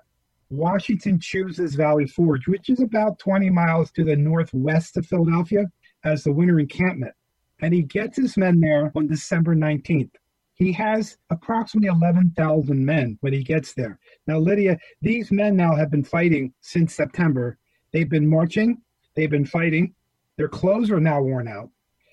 Washington 0.52 1.20
chooses 1.20 1.74
Valley 1.74 2.06
Forge, 2.06 2.48
which 2.48 2.70
is 2.70 2.82
about 2.82 3.18
20 3.18 3.50
miles 3.50 3.90
to 3.94 4.04
the 4.04 4.16
northwest 4.16 4.96
of 4.96 5.08
Philadelphia, 5.08 5.66
as 6.04 6.24
the 6.24 6.32
winter 6.32 6.60
encampment. 6.60 7.16
And 7.62 7.74
he 7.74 7.82
gets 7.82 8.18
his 8.18 8.38
men 8.38 8.60
there 8.60 8.92
on 8.96 9.08
December 9.08 9.56
19th. 9.56 10.12
He 10.54 10.72
has 10.74 11.18
approximately 11.32 11.90
11,000 11.90 12.86
men 12.86 13.18
when 13.22 13.34
he 13.34 13.42
gets 13.42 13.74
there. 13.74 13.98
Now, 14.28 14.38
Lydia, 14.38 14.78
these 15.02 15.32
men 15.32 15.56
now 15.56 15.76
have 15.76 15.90
been 15.90 16.04
fighting 16.04 16.54
since 16.62 16.94
September. 16.94 17.58
They've 17.92 18.10
been 18.10 18.30
marching, 18.30 18.84
they've 19.16 19.32
been 19.32 19.44
fighting. 19.44 19.96
Their 20.38 20.48
clothes 20.48 20.92
are 20.92 21.00
now 21.00 21.22
worn 21.22 21.48
out. 21.48 21.70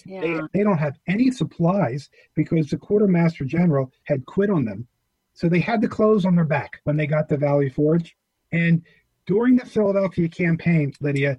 Yeah. 0.06 0.20
They, 0.20 0.40
they 0.58 0.64
don't 0.64 0.78
have 0.78 0.98
any 1.06 1.30
supplies 1.30 2.10
because 2.34 2.68
the 2.68 2.76
quartermaster 2.76 3.44
general 3.44 3.90
had 4.04 4.26
quit 4.26 4.50
on 4.50 4.64
them. 4.64 4.86
So 5.34 5.48
they 5.48 5.60
had 5.60 5.80
the 5.80 5.88
clothes 5.88 6.24
on 6.24 6.34
their 6.36 6.44
back 6.44 6.80
when 6.84 6.96
they 6.96 7.06
got 7.06 7.28
to 7.30 7.36
Valley 7.36 7.68
Forge. 7.70 8.16
And 8.52 8.82
during 9.26 9.56
the 9.56 9.64
Philadelphia 9.66 10.28
campaign, 10.28 10.92
Lydia, 11.00 11.38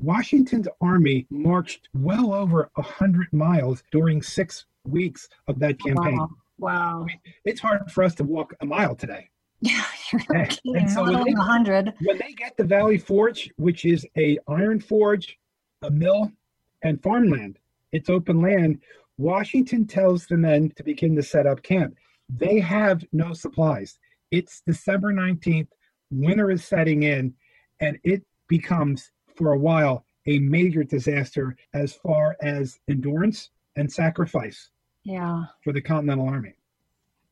Washington's 0.00 0.68
army 0.80 1.26
marched 1.30 1.88
well 1.94 2.32
over 2.34 2.70
100 2.74 3.32
miles 3.32 3.82
during 3.92 4.20
six 4.22 4.66
weeks 4.86 5.28
of 5.48 5.58
that 5.60 5.78
campaign. 5.80 6.18
Wow. 6.18 6.28
Wow. 6.58 7.06
It's 7.44 7.60
hard 7.60 7.90
for 7.90 8.02
us 8.02 8.14
to 8.16 8.24
walk 8.24 8.54
a 8.60 8.66
mile 8.66 8.94
today. 8.94 9.28
Yeah, 9.60 9.84
And- 10.34 10.50
kidding. 10.50 10.76
and 10.76 10.90
so 10.90 11.02
when 11.04 11.24
they- 11.24 11.32
100. 11.32 11.94
When 12.04 12.18
they 12.18 12.32
get 12.32 12.56
the 12.58 12.64
Valley 12.64 12.98
Forge, 12.98 13.50
which 13.56 13.84
is 13.86 14.06
a 14.16 14.38
iron 14.48 14.80
forge, 14.80 15.38
a 15.82 15.90
mill, 15.90 16.32
and 16.82 17.02
farmland, 17.02 17.58
it's 17.92 18.10
open 18.10 18.40
land. 18.40 18.80
Washington 19.18 19.86
tells 19.86 20.26
the 20.26 20.36
men 20.36 20.70
to 20.76 20.84
begin 20.84 21.14
to 21.16 21.22
set 21.22 21.46
up 21.46 21.62
camp. 21.62 21.94
They 22.28 22.58
have 22.60 23.04
no 23.12 23.32
supplies. 23.32 23.98
It's 24.30 24.62
December 24.66 25.12
19th, 25.12 25.68
winter 26.10 26.50
is 26.50 26.64
setting 26.64 27.02
in, 27.04 27.34
and 27.80 27.98
it 28.04 28.22
becomes, 28.48 29.10
for 29.36 29.52
a 29.52 29.58
while, 29.58 30.04
a 30.26 30.38
major 30.40 30.82
disaster 30.82 31.56
as 31.72 31.94
far 31.94 32.36
as 32.42 32.78
endurance 32.88 33.50
and 33.76 33.90
sacrifice 33.92 34.70
Yeah. 35.04 35.44
for 35.62 35.72
the 35.72 35.80
Continental 35.80 36.28
Army. 36.28 36.54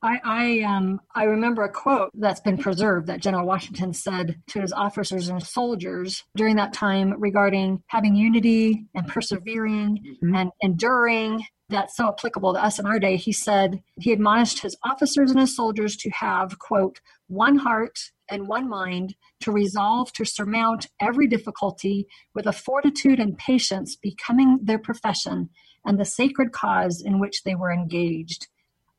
I, 0.05 0.19
I 0.23 0.59
um 0.61 1.01
I 1.15 1.23
remember 1.23 1.63
a 1.63 1.71
quote 1.71 2.11
that's 2.13 2.39
been 2.39 2.57
preserved 2.57 3.07
that 3.07 3.21
General 3.21 3.45
Washington 3.47 3.91
said 3.93 4.39
to 4.49 4.61
his 4.61 4.71
officers 4.71 5.29
and 5.29 5.41
soldiers 5.41 6.23
during 6.37 6.55
that 6.57 6.73
time 6.73 7.15
regarding 7.19 7.81
having 7.87 8.15
unity 8.15 8.85
and 8.93 9.07
persevering 9.07 10.17
Mhm. 10.23 10.37
and 10.39 10.51
enduring. 10.61 11.43
That's 11.69 11.95
so 11.97 12.07
applicable 12.09 12.53
to 12.53 12.63
us 12.63 12.77
in 12.77 12.85
our 12.85 12.99
day. 12.99 13.15
He 13.17 13.31
said 13.31 13.81
he 13.99 14.11
admonished 14.13 14.59
his 14.61 14.77
officers 14.83 15.31
and 15.31 15.39
his 15.39 15.55
soldiers 15.55 15.97
to 15.97 16.11
have, 16.11 16.59
quote, 16.59 16.99
one 17.27 17.57
heart 17.57 17.97
and 18.29 18.47
one 18.47 18.69
mind 18.69 19.15
to 19.41 19.51
resolve 19.51 20.13
to 20.13 20.25
surmount 20.25 20.85
every 21.01 21.25
difficulty 21.27 22.05
with 22.35 22.45
a 22.45 22.53
fortitude 22.53 23.19
and 23.19 23.35
patience 23.39 23.95
becoming 23.95 24.59
their 24.61 24.77
profession 24.77 25.49
and 25.83 25.99
the 25.99 26.05
sacred 26.05 26.51
cause 26.51 27.01
in 27.03 27.19
which 27.19 27.41
they 27.43 27.55
were 27.55 27.71
engaged. 27.71 28.47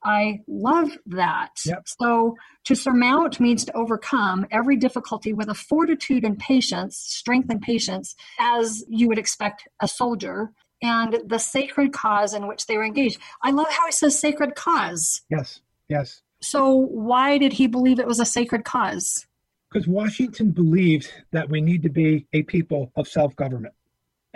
I 0.06 0.40
love 0.46 0.96
that. 1.06 1.50
Yep. 1.66 1.88
So 2.00 2.36
to 2.64 2.76
surmount 2.76 3.40
means 3.40 3.64
to 3.64 3.76
overcome 3.76 4.46
every 4.52 4.76
difficulty 4.76 5.32
with 5.32 5.48
a 5.48 5.54
fortitude 5.54 6.24
and 6.24 6.38
patience, 6.38 6.96
strength 6.96 7.50
and 7.50 7.60
patience, 7.60 8.14
as 8.38 8.84
you 8.88 9.08
would 9.08 9.18
expect 9.18 9.66
a 9.82 9.88
soldier, 9.88 10.52
and 10.80 11.18
the 11.26 11.38
sacred 11.38 11.92
cause 11.92 12.34
in 12.34 12.46
which 12.46 12.66
they 12.66 12.76
were 12.76 12.84
engaged. 12.84 13.18
I 13.42 13.50
love 13.50 13.68
how 13.68 13.86
he 13.86 13.92
says 13.92 14.16
sacred 14.16 14.54
cause. 14.54 15.22
Yes, 15.28 15.60
yes. 15.88 16.22
So 16.40 16.72
why 16.72 17.38
did 17.38 17.54
he 17.54 17.66
believe 17.66 17.98
it 17.98 18.06
was 18.06 18.20
a 18.20 18.24
sacred 18.24 18.64
cause? 18.64 19.26
Because 19.72 19.88
Washington 19.88 20.52
believed 20.52 21.12
that 21.32 21.50
we 21.50 21.60
need 21.60 21.82
to 21.82 21.88
be 21.88 22.26
a 22.32 22.42
people 22.42 22.92
of 22.94 23.08
self 23.08 23.34
government. 23.34 23.74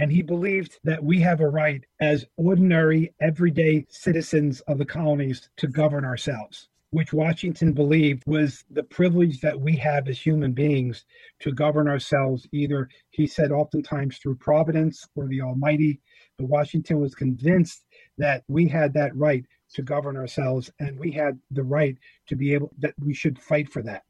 And 0.01 0.11
he 0.11 0.23
believed 0.23 0.79
that 0.83 1.05
we 1.05 1.21
have 1.21 1.43
a 1.43 1.49
right 1.51 1.85
as 2.01 2.25
ordinary, 2.39 3.13
everyday 3.21 3.85
citizens 3.91 4.63
of 4.63 4.79
the 4.79 4.87
colonies 4.87 5.51
to 5.59 5.69
govern 5.69 6.07
ourselves, 6.07 6.71
which 6.89 7.13
Washington 7.13 7.75
believed 7.75 8.23
was 8.27 8.65
the 8.71 8.83
privilege 8.83 9.43
that 9.43 9.61
we 9.61 9.77
have 9.77 10.09
as 10.09 10.19
human 10.19 10.53
beings 10.53 11.05
to 11.41 11.53
govern 11.53 11.87
ourselves, 11.87 12.49
either, 12.51 12.89
he 13.11 13.27
said, 13.27 13.53
oftentimes 13.53 14.17
through 14.17 14.37
providence 14.37 15.07
or 15.17 15.29
the 15.29 15.43
Almighty. 15.43 16.01
But 16.39 16.49
Washington 16.49 16.99
was 16.99 17.15
convinced 17.15 17.85
that 18.17 18.43
we 18.49 18.67
had 18.69 18.95
that 18.95 19.15
right 19.15 19.45
to 19.75 19.83
govern 19.83 20.17
ourselves 20.17 20.71
and 20.81 20.99
we 20.99 21.13
had 21.13 21.39
the 21.51 21.63
right 21.63 21.99
to 22.29 22.37
be 22.37 22.55
able, 22.55 22.71
that 22.79 22.95
we 22.99 23.13
should 23.13 23.39
fight 23.39 23.71
for 23.71 23.83
that. 23.83 24.05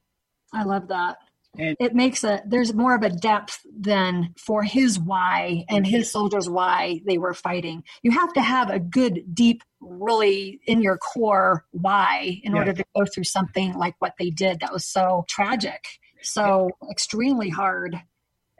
I 0.54 0.62
love 0.62 0.86
that. 0.86 1.16
And- 1.58 1.76
it 1.80 1.94
makes 1.94 2.22
a 2.24 2.42
there's 2.46 2.72
more 2.72 2.94
of 2.94 3.02
a 3.02 3.10
depth 3.10 3.60
than 3.70 4.34
for 4.38 4.62
his 4.62 4.98
why 4.98 5.64
and 5.68 5.86
his 5.86 6.10
soldiers 6.10 6.48
why 6.48 7.00
they 7.06 7.18
were 7.18 7.34
fighting. 7.34 7.82
You 8.02 8.12
have 8.12 8.32
to 8.34 8.40
have 8.40 8.70
a 8.70 8.78
good, 8.78 9.34
deep, 9.34 9.62
really 9.80 10.60
in 10.66 10.80
your 10.80 10.96
core 10.98 11.64
why 11.72 12.40
in 12.44 12.52
Yeah. 12.52 12.58
order 12.58 12.72
to 12.74 12.84
go 12.94 13.04
through 13.04 13.24
something 13.24 13.74
like 13.74 13.94
what 13.98 14.14
they 14.18 14.30
did 14.30 14.60
that 14.60 14.72
was 14.72 14.84
so 14.84 15.24
tragic, 15.28 15.84
so 16.22 16.70
extremely 16.90 17.48
hard. 17.48 18.00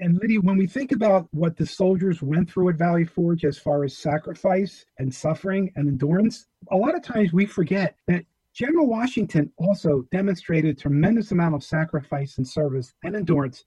And 0.03 0.19
Lydia, 0.19 0.41
when 0.41 0.57
we 0.57 0.67
think 0.67 0.93
about 0.93 1.29
what 1.31 1.59
the 1.59 1.67
soldiers 1.67 2.23
went 2.23 2.51
through 2.51 2.71
at 2.71 2.77
Valley 2.77 3.05
Forge 3.05 3.45
as 3.45 3.59
far 3.59 3.85
as 3.85 3.97
sacrifice 3.97 4.87
and 4.99 5.15
suffering 5.15 5.71
and 5.77 5.87
endurance, 5.87 6.47
a 6.73 6.77
lot 6.77 6.95
of 6.95 7.03
times 7.03 7.33
we 7.35 7.45
forget 7.45 7.97
that 8.07 8.25
General 8.55 8.87
Washington 8.87 9.53
also 9.59 10.03
demonstrated 10.11 10.77
a 10.77 10.81
tremendous 10.81 11.33
amount 11.33 11.55
of 11.55 11.63
sacrifice 11.63 12.39
and 12.39 12.47
service 12.47 12.93
and 13.05 13.15
endurance 13.15 13.65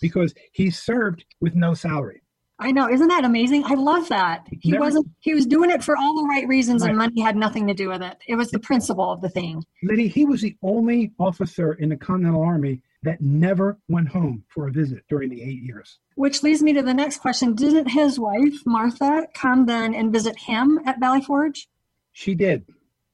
because 0.00 0.34
he 0.52 0.70
served 0.70 1.24
with 1.40 1.54
no 1.54 1.74
salary. 1.74 2.22
I 2.58 2.72
know, 2.72 2.88
isn't 2.88 3.08
that 3.08 3.24
amazing? 3.24 3.64
I 3.64 3.74
love 3.74 4.08
that. 4.08 4.46
He 4.60 4.70
Never- 4.72 4.84
wasn't 4.84 5.08
he 5.20 5.34
was 5.34 5.46
doing 5.46 5.70
it 5.70 5.84
for 5.84 5.94
all 5.96 6.16
the 6.16 6.26
right 6.26 6.48
reasons 6.48 6.82
and 6.82 6.96
money 6.96 7.20
had 7.20 7.36
nothing 7.36 7.66
to 7.66 7.74
do 7.74 7.88
with 7.88 8.02
it. 8.02 8.16
It 8.26 8.36
was 8.36 8.50
the 8.50 8.58
principle 8.58 9.10
of 9.12 9.20
the 9.20 9.28
thing. 9.28 9.62
Lydia, 9.82 10.08
he 10.08 10.24
was 10.24 10.40
the 10.40 10.56
only 10.62 11.12
officer 11.18 11.74
in 11.74 11.90
the 11.90 11.96
Continental 11.96 12.42
Army 12.42 12.80
that 13.02 13.20
never 13.20 13.78
went 13.88 14.08
home 14.08 14.42
for 14.48 14.68
a 14.68 14.72
visit 14.72 15.04
during 15.08 15.28
the 15.28 15.42
eight 15.42 15.62
years. 15.62 15.98
Which 16.14 16.42
leads 16.42 16.62
me 16.62 16.72
to 16.72 16.82
the 16.82 16.94
next 16.94 17.18
question. 17.18 17.54
Didn't 17.54 17.88
his 17.90 18.18
wife, 18.18 18.54
Martha, 18.64 19.26
come 19.34 19.66
then 19.66 19.94
and 19.94 20.10
visit 20.12 20.38
him 20.38 20.80
at 20.86 20.98
Valley 20.98 21.20
Forge? 21.20 21.68
She 22.12 22.34
did. 22.34 22.64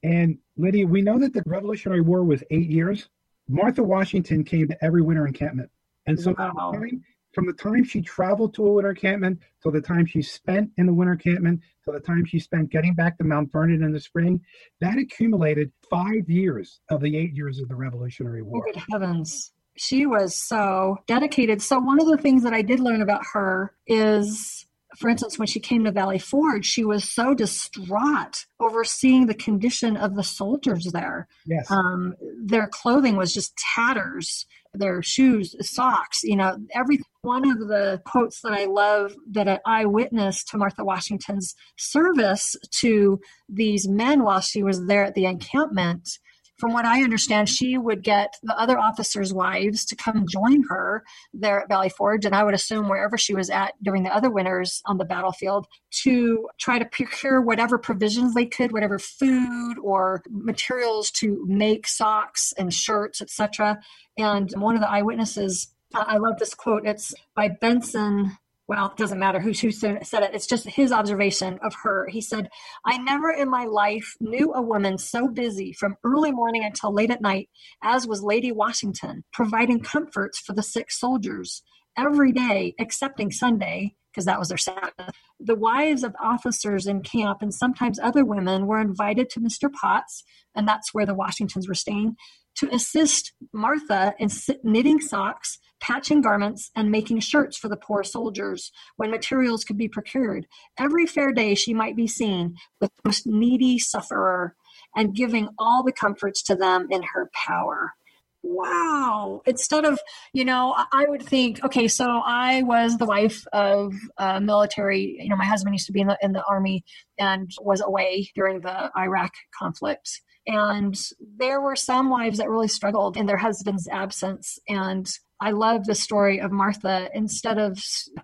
And 0.03 0.39
Lydia, 0.57 0.87
we 0.87 1.03
know 1.03 1.19
that 1.19 1.33
the 1.33 1.43
Revolutionary 1.47 2.01
War 2.01 2.25
was 2.25 2.43
eight 2.51 2.69
years. 2.69 3.09
Martha 3.49 3.83
Washington 3.83 4.45
came 4.45 4.69
to 4.69 4.85
every 4.85 5.03
winter 5.03 5.27
encampment. 5.27 5.71
And 6.07 6.19
so 6.19 6.35
from 6.35 6.53
the 6.55 6.79
time- 6.79 7.05
from 7.33 7.47
the 7.47 7.53
time 7.55 7.83
she 7.83 8.03
traveled 8.03 8.53
to 8.55 8.67
a 8.67 8.73
winter 8.73 8.91
encampment 8.91 9.39
till 9.63 9.73
the 9.73 9.81
time 9.81 10.05
she 10.05 10.21
spent 10.21 10.71
in 10.77 10.87
the 10.87 10.93
winter 10.93 11.15
encampment 11.15 11.61
till 11.85 11.95
the 11.95 12.01
time 12.01 12.25
she 12.27 12.39
spent 12.39 12.71
getting 12.71 12.95
back 12.95 13.17
to 13.19 13.25
Mount 13.25 13.51
Vernon 13.51 13.83
in 13.83 13.93
the 13.93 14.01
spring, 14.01 14.41
that 14.81 14.99
accumulated 14.99 15.73
five 15.89 16.29
years 16.29 16.81
of 16.91 17.01
the 17.01 17.17
eight 17.17 17.33
years 17.33 17.59
of 17.59 17.69
the 17.69 17.75
Revolutionary 17.75 18.43
War. 18.43 18.63
Good 18.65 18.83
heavens. 18.91 19.53
She 19.77 20.05
was 20.05 20.35
so 20.37 20.99
dedicated. 21.07 21.63
So, 21.63 21.79
one 21.79 21.99
of 22.01 22.07
the 22.07 22.19
things 22.19 22.43
that 22.43 22.53
I 22.53 22.61
did 22.61 22.79
learn 22.81 23.01
about 23.01 23.23
her 23.33 23.73
is, 23.87 24.67
for 24.97 25.09
instance, 25.09 25.39
when 25.39 25.49
she 25.49 25.61
came 25.61 25.85
to 25.85 25.93
Valley 25.93 26.19
Forge, 26.19 26.67
she 26.67 26.85
was 26.85 27.09
so 27.09 27.35
distraught 27.35 28.47
over 28.61 28.85
seeing 28.85 29.27
the 29.27 29.35
condition 29.35 29.97
of 29.97 30.15
the 30.15 30.23
soldiers 30.23 30.93
there. 30.93 31.29
Yes. 31.47 31.71
Um, 31.71 32.15
their 32.45 32.69
clothing 32.69 33.17
was 33.17 33.33
just 33.33 33.57
tatters, 33.75 34.47
their 34.75 35.03
shoes, 35.03 35.55
socks, 35.61 36.23
you 36.23 36.37
know, 36.37 36.57
every 36.75 37.01
one 37.23 37.49
of 37.49 37.59
the 37.69 38.01
quotes 38.05 38.41
that 38.43 38.53
I 38.53 38.65
love 38.65 39.15
that 39.31 39.61
I 39.67 39.85
witnessed 39.85 40.49
to 40.49 40.57
Martha 40.57 40.85
Washington's 40.85 41.55
service 41.77 42.57
to 42.81 43.21
these 43.49 43.89
men 43.89 44.25
while 44.25 44.41
she 44.41 44.63
was 44.63 44.87
there 44.87 45.05
at 45.05 45.15
the 45.15 45.27
encampment. 45.27 46.19
From 46.63 46.75
what 46.75 46.85
I 46.85 47.03
understand, 47.03 47.49
she 47.49 47.77
would 47.77 48.05
get 48.05 48.37
the 48.41 48.57
other 48.57 48.79
officers' 48.79 49.35
wives 49.35 49.85
to 49.87 49.97
come 49.97 50.29
join 50.29 50.63
her 50.69 51.03
there 51.35 51.61
at 51.61 51.67
Valley 51.67 51.89
Forge, 51.89 52.25
and 52.25 52.37
I 52.37 52.45
would 52.45 52.55
assume 52.55 52.89
wherever 52.89 53.19
she 53.19 53.35
was 53.35 53.51
at 53.51 53.75
during 53.83 54.05
the 54.05 54.15
other 54.15 54.31
winters 54.31 54.81
on 54.87 54.97
the 54.97 55.05
battlefield 55.05 55.67
to 56.05 56.49
try 56.61 56.79
to 56.79 56.85
procure 56.85 57.41
whatever 57.41 57.79
provisions 57.79 58.35
they 58.35 58.47
could, 58.47 58.71
whatever 58.71 59.01
food 59.01 59.75
or 59.83 60.23
materials 60.31 61.11
to 61.11 61.45
make 61.49 61.89
socks 61.89 62.55
and 62.57 62.73
shirts, 62.73 63.21
etc. 63.21 63.81
And 64.17 64.49
one 64.53 64.77
of 64.77 64.83
the 64.83 64.89
eyewitnesses, 64.89 65.75
I 65.93 66.15
I 66.15 66.17
love 66.19 66.39
this 66.39 66.55
quote. 66.55 66.87
It's 66.87 67.13
by 67.35 67.49
Benson. 67.49 68.39
Well, 68.73 68.87
it 68.87 68.97
doesn't 68.97 69.19
matter 69.19 69.39
who, 69.39 69.51
who 69.51 69.71
said 69.71 70.01
it. 70.23 70.35
It's 70.35 70.47
just 70.47 70.67
his 70.67 70.93
observation 70.93 71.59
of 71.63 71.75
her. 71.83 72.09
He 72.09 72.23
said, 72.23 72.49
I 72.87 72.97
never 72.97 73.31
in 73.31 73.51
my 73.51 73.67
life 73.67 74.17
knew 74.19 74.55
a 74.55 74.63
woman 74.63 74.97
so 74.97 75.29
busy 75.29 75.75
from 75.75 75.97
early 76.05 76.33
morning 76.33 76.65
until 76.65 76.91
late 76.91 77.11
at 77.11 77.21
night 77.21 77.51
as 77.83 78.07
was 78.07 78.23
Lady 78.23 78.51
Washington, 78.51 79.25
providing 79.31 79.81
comforts 79.81 80.39
for 80.39 80.55
the 80.55 80.63
sick 80.63 80.91
soldiers 80.91 81.63
every 81.99 82.33
day, 82.33 82.75
excepting 82.79 83.31
Sunday, 83.31 83.95
because 84.11 84.25
that 84.25 84.39
was 84.39 84.49
their 84.49 84.57
Sabbath. 84.57 85.15
The 85.39 85.55
wives 85.55 86.03
of 86.03 86.17
officers 86.19 86.87
in 86.87 87.03
camp 87.03 87.43
and 87.43 87.53
sometimes 87.53 87.99
other 87.99 88.25
women 88.25 88.67
were 88.67 88.81
invited 88.81 89.29
to 89.31 89.41
Mr. 89.41 89.71
Potts, 89.71 90.25
and 90.55 90.67
that's 90.67 90.95
where 90.95 91.05
the 91.05 91.15
Washingtons 91.15 91.69
were 91.69 91.75
staying, 91.75 92.17
to 92.57 92.73
assist 92.75 93.33
Martha 93.53 94.15
in 94.19 94.29
knitting 94.63 95.01
socks, 95.01 95.59
patching 95.81 96.21
garments, 96.21 96.71
and 96.77 96.91
making 96.91 97.21
shirts 97.21 97.57
for 97.57 97.69
the 97.69 97.77
poor 97.77 98.05
soldiers 98.05 98.71
when 98.97 99.11
materials 99.11 99.65
could 99.65 99.79
be 99.79 99.89
procured. 99.89 100.47
Every 100.79 101.07
fair 101.07 101.33
day 101.33 101.55
she 101.55 101.75
might 101.75 101.97
be 101.97 102.07
seen 102.07 102.57
with 102.81 102.91
the 102.97 103.09
most 103.09 103.27
needy 103.27 103.79
sufferer. 103.79 104.55
and 104.95 105.15
giving 105.15 105.49
all 105.59 105.83
the 105.83 105.93
comforts 105.93 106.43
to 106.43 106.55
them 106.55 106.87
in 106.91 107.03
her 107.15 107.31
power 107.35 107.95
wow 108.43 109.41
instead 109.47 109.85
of 109.85 110.01
you 110.33 110.45
know 110.45 110.75
i 110.93 111.05
would 111.09 111.23
think 111.23 111.63
okay 111.65 111.87
so 111.87 112.21
i 112.25 112.63
was 112.63 112.99
the 112.99 113.07
wife 113.07 113.45
of 113.53 113.95
a 114.19 114.41
military 114.41 115.17
you 115.21 115.29
know 115.29 115.37
my 115.37 115.45
husband 115.45 115.75
used 115.75 115.87
to 115.87 115.93
be 115.93 116.01
in 116.01 116.09
the, 116.09 116.19
in 116.23 116.33
the 116.33 116.43
army 116.49 116.85
and 117.19 117.51
was 117.61 117.81
away 117.81 118.29
during 118.35 118.61
the 118.61 118.91
iraq 118.99 119.33
conflict 119.57 120.23
and 120.47 121.01
there 121.39 121.61
were 121.61 121.77
some 121.77 122.11
wives 122.11 122.39
that 122.39 122.49
really 122.49 122.69
struggled 122.69 123.17
in 123.17 123.27
their 123.27 123.37
husband's 123.37 123.89
absence 123.89 124.59
and 124.69 125.11
I 125.43 125.51
love 125.51 125.87
the 125.87 125.97
story 125.97 126.41
of 126.41 126.53
Martha. 126.53 127.11
Instead 127.15 127.59
of, 127.59 127.77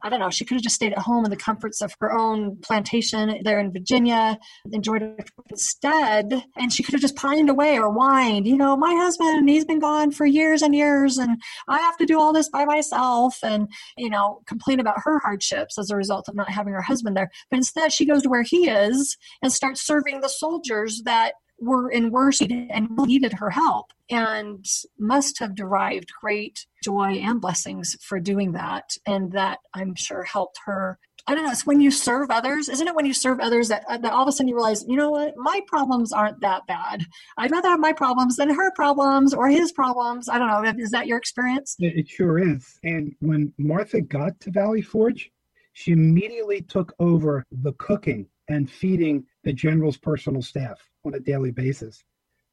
I 0.02 0.08
don't 0.08 0.20
know, 0.20 0.30
she 0.30 0.44
could 0.44 0.54
have 0.54 0.62
just 0.62 0.76
stayed 0.76 0.92
at 0.92 1.00
home 1.00 1.24
in 1.24 1.32
the 1.32 1.36
comforts 1.36 1.82
of 1.82 1.92
her 2.00 2.16
own 2.16 2.58
plantation 2.62 3.40
there 3.42 3.58
in 3.58 3.72
Virginia, 3.72 4.38
enjoyed 4.70 5.02
it 5.02 5.28
instead, 5.50 6.44
and 6.56 6.72
she 6.72 6.84
could 6.84 6.92
have 6.92 7.00
just 7.00 7.16
pined 7.16 7.50
away 7.50 7.76
or 7.76 7.90
whined, 7.90 8.46
you 8.46 8.56
know, 8.56 8.76
my 8.76 8.94
husband, 8.94 9.48
he's 9.48 9.64
been 9.64 9.80
gone 9.80 10.12
for 10.12 10.26
years 10.26 10.62
and 10.62 10.76
years, 10.76 11.18
and 11.18 11.42
I 11.66 11.78
have 11.78 11.96
to 11.96 12.06
do 12.06 12.20
all 12.20 12.32
this 12.32 12.48
by 12.48 12.64
myself, 12.64 13.36
and, 13.42 13.66
you 13.96 14.10
know, 14.10 14.42
complain 14.46 14.78
about 14.78 15.00
her 15.02 15.18
hardships 15.18 15.76
as 15.76 15.90
a 15.90 15.96
result 15.96 16.28
of 16.28 16.36
not 16.36 16.50
having 16.50 16.72
her 16.72 16.82
husband 16.82 17.16
there. 17.16 17.32
But 17.50 17.56
instead, 17.56 17.92
she 17.92 18.06
goes 18.06 18.22
to 18.22 18.28
where 18.28 18.44
he 18.44 18.68
is 18.68 19.16
and 19.42 19.52
starts 19.52 19.84
serving 19.84 20.20
the 20.20 20.28
soldiers 20.28 21.02
that 21.04 21.32
were 21.60 21.90
in 21.90 22.10
worse 22.10 22.40
and 22.40 22.88
needed 22.98 23.32
her 23.34 23.50
help 23.50 23.92
and 24.10 24.64
must 24.98 25.38
have 25.38 25.54
derived 25.54 26.12
great 26.20 26.66
joy 26.82 27.14
and 27.14 27.40
blessings 27.40 27.96
for 28.02 28.20
doing 28.20 28.52
that. 28.52 28.96
And 29.06 29.32
that 29.32 29.58
I'm 29.74 29.94
sure 29.94 30.22
helped 30.22 30.60
her. 30.64 30.98
I 31.26 31.34
don't 31.34 31.44
know. 31.44 31.50
It's 31.50 31.66
when 31.66 31.80
you 31.80 31.90
serve 31.90 32.30
others, 32.30 32.70
isn't 32.70 32.88
it? 32.88 32.94
When 32.94 33.04
you 33.04 33.12
serve 33.12 33.38
others, 33.38 33.68
that, 33.68 33.84
uh, 33.86 33.98
that 33.98 34.12
all 34.12 34.22
of 34.22 34.28
a 34.28 34.32
sudden 34.32 34.48
you 34.48 34.54
realize, 34.54 34.84
you 34.88 34.96
know 34.96 35.10
what, 35.10 35.34
my 35.36 35.60
problems 35.66 36.10
aren't 36.10 36.40
that 36.40 36.66
bad. 36.66 37.04
I'd 37.36 37.50
rather 37.50 37.68
have 37.68 37.80
my 37.80 37.92
problems 37.92 38.36
than 38.36 38.48
her 38.48 38.70
problems 38.72 39.34
or 39.34 39.48
his 39.48 39.70
problems. 39.70 40.30
I 40.30 40.38
don't 40.38 40.48
know. 40.48 40.82
Is 40.82 40.90
that 40.92 41.06
your 41.06 41.18
experience? 41.18 41.76
It 41.80 42.08
sure 42.08 42.38
is. 42.38 42.78
And 42.82 43.14
when 43.20 43.52
Martha 43.58 44.00
got 44.00 44.40
to 44.40 44.50
Valley 44.50 44.80
Forge, 44.80 45.30
she 45.74 45.92
immediately 45.92 46.62
took 46.62 46.94
over 46.98 47.44
the 47.52 47.72
cooking 47.74 48.26
and 48.48 48.70
feeding 48.70 49.26
the 49.44 49.52
general's 49.52 49.96
personal 49.96 50.42
staff 50.42 50.78
on 51.04 51.14
a 51.14 51.20
daily 51.20 51.50
basis, 51.50 52.02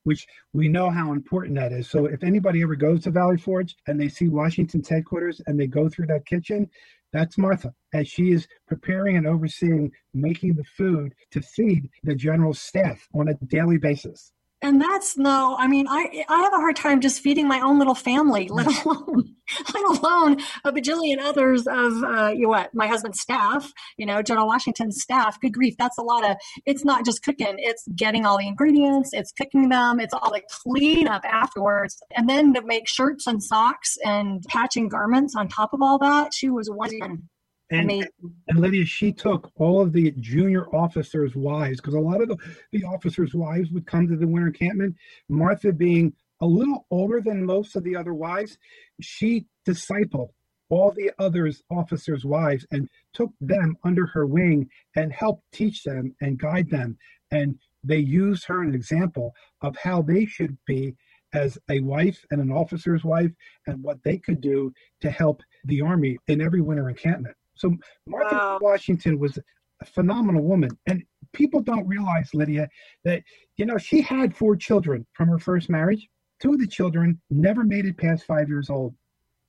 which 0.04 0.28
we 0.54 0.68
know 0.68 0.90
how 0.90 1.12
important 1.12 1.56
that 1.56 1.72
is. 1.72 1.90
So 1.90 2.06
if 2.06 2.24
anybody 2.24 2.62
ever 2.62 2.76
goes 2.76 3.04
to 3.04 3.12
Valley 3.12 3.38
Forge 3.38 3.76
and 3.88 4.00
they 4.00 4.10
see 4.10 4.28
Washington's 4.28 4.90
headquarters 4.90 5.42
and 5.48 5.60
they 5.60 5.68
go 5.68 5.90
through 5.90 6.08
that 6.08 6.26
kitchen, 6.26 6.70
that's 7.12 7.38
Martha, 7.38 7.74
as 7.94 8.08
she 8.08 8.32
is 8.32 8.48
preparing 8.68 9.18
and 9.18 9.26
overseeing 9.26 9.92
making 10.14 10.56
the 10.56 10.66
food 10.78 11.14
to 11.32 11.42
feed 11.42 11.90
the 12.04 12.16
general's 12.16 12.60
staff 12.60 13.08
on 13.14 13.30
a 13.30 13.46
daily 13.46 13.78
basis 13.78 14.34
and 14.62 14.82
that's 14.82 15.18
no 15.18 15.56
i 15.60 15.68
mean 15.68 15.86
i 15.90 16.24
i 16.30 16.42
have 16.42 16.54
a 16.54 16.58
hard 16.58 16.76
time 16.76 17.02
just 17.02 17.22
feeding 17.22 17.48
my 17.48 17.60
own 17.60 17.78
little 17.78 17.96
family 17.96 18.48
let 18.52 18.68
alone 18.68 19.36
let 19.74 20.00
alone 20.00 20.38
a 20.64 20.72
bajillion 20.72 21.20
others 21.20 21.68
of 21.68 22.04
uh, 22.04 22.32
you 22.34 22.44
know 22.44 22.50
what 22.50 22.74
my 22.74 22.88
husband's 22.88 23.20
staff 23.20 23.72
you 23.98 24.06
know 24.06 24.22
general 24.22 24.48
washington's 24.48 25.02
staff. 25.02 25.40
Good 25.40 25.54
grief 25.54 25.76
that's 25.78 25.98
a 25.98 26.02
lot 26.02 26.30
of 26.30 26.38
it's 26.66 26.84
not 26.84 27.06
just 27.06 27.24
cooking 27.24 27.56
it's 27.58 27.88
getting 27.96 28.26
all 28.26 28.38
the 28.38 28.48
ingredients 28.48 29.12
it's 29.14 29.32
cooking 29.32 29.70
them 29.70 30.00
it's 30.00 30.14
all 30.14 30.32
the 30.32 30.42
cleanup 30.64 31.24
afterwards. 31.26 32.02
And 32.16 32.30
then 32.30 32.54
to 32.54 32.62
make 32.62 32.88
shirts 32.88 33.28
and 33.28 33.42
socks 33.42 33.98
and 34.04 34.44
patching 34.48 34.90
garments 34.90 35.36
on 35.36 35.48
top 35.48 35.74
of 35.74 35.82
all 35.82 36.00
that 36.00 36.34
she 36.34 36.50
was 36.50 36.70
one 36.70 37.28
and, 37.72 37.92
and 38.48 38.60
Lydia, 38.60 38.86
she 38.86 39.12
took 39.12 39.52
all 39.56 39.82
of 39.82 39.92
the 39.92 40.12
junior 40.20 40.68
officers' 40.76 41.36
wives, 41.36 41.82
because 41.82 41.96
a 41.96 42.00
lot 42.00 42.22
of 42.22 42.30
the, 42.30 42.38
the 42.72 42.84
officers' 42.84 43.34
wives 43.34 43.72
would 43.72 43.88
come 43.88 44.08
to 44.08 44.16
the 44.16 44.28
winter 44.28 44.48
encampment. 44.48 44.96
Martha 45.30 45.72
being 45.72 46.14
a 46.42 46.46
little 46.46 46.86
older 46.92 47.22
than 47.22 47.46
most 47.46 47.76
of 47.76 47.84
the 47.84 47.96
other 47.96 48.14
wives, 48.14 48.58
she 49.02 49.46
discipled 49.68 50.30
all 50.70 50.92
the 50.92 51.12
others 51.20 51.64
officers' 51.70 52.26
wives 52.26 52.66
and 52.72 52.90
took 53.14 53.32
them 53.40 53.76
under 53.84 54.06
her 54.08 54.26
wing 54.26 54.70
and 54.96 55.14
helped 55.14 55.44
teach 55.52 55.84
them 55.84 56.16
and 56.22 56.40
guide 56.40 56.70
them. 56.70 56.98
And 57.32 57.58
they 57.84 58.00
used 58.00 58.46
her 58.46 58.62
an 58.62 58.74
example 58.74 59.34
of 59.62 59.78
how 59.78 60.02
they 60.02 60.26
should 60.26 60.58
be 60.66 60.96
as 61.34 61.58
a 61.70 61.80
wife 61.82 62.26
and 62.32 62.42
an 62.42 62.52
officer's 62.52 63.04
wife 63.04 63.32
and 63.68 63.84
what 63.84 64.02
they 64.04 64.18
could 64.18 64.42
do 64.42 64.74
to 65.02 65.12
help 65.12 65.42
the 65.66 65.82
army 65.82 66.18
in 66.28 66.42
every 66.42 66.62
winter 66.62 66.90
encampment. 66.90 67.36
So 67.56 67.76
Martha 68.08 68.36
wow. 68.36 68.60
Washington 68.62 69.20
was 69.20 69.38
a 69.82 69.86
phenomenal 69.86 70.44
woman. 70.44 70.70
And 70.88 71.04
people 71.34 71.62
don't 71.62 71.88
realize, 71.88 72.34
Lydia, 72.34 72.70
that, 73.04 73.24
you 73.58 73.66
know, 73.66 73.78
she 73.78 74.02
had 74.02 74.36
four 74.36 74.56
children 74.56 75.06
from 75.14 75.30
her 75.30 75.40
first 75.40 75.70
marriage. 75.70 76.08
Two 76.40 76.54
of 76.54 76.60
the 76.60 76.68
children 76.68 77.20
never 77.30 77.64
made 77.64 77.86
it 77.86 77.98
past 77.98 78.26
five 78.26 78.50
years 78.50 78.70
old. 78.70 78.94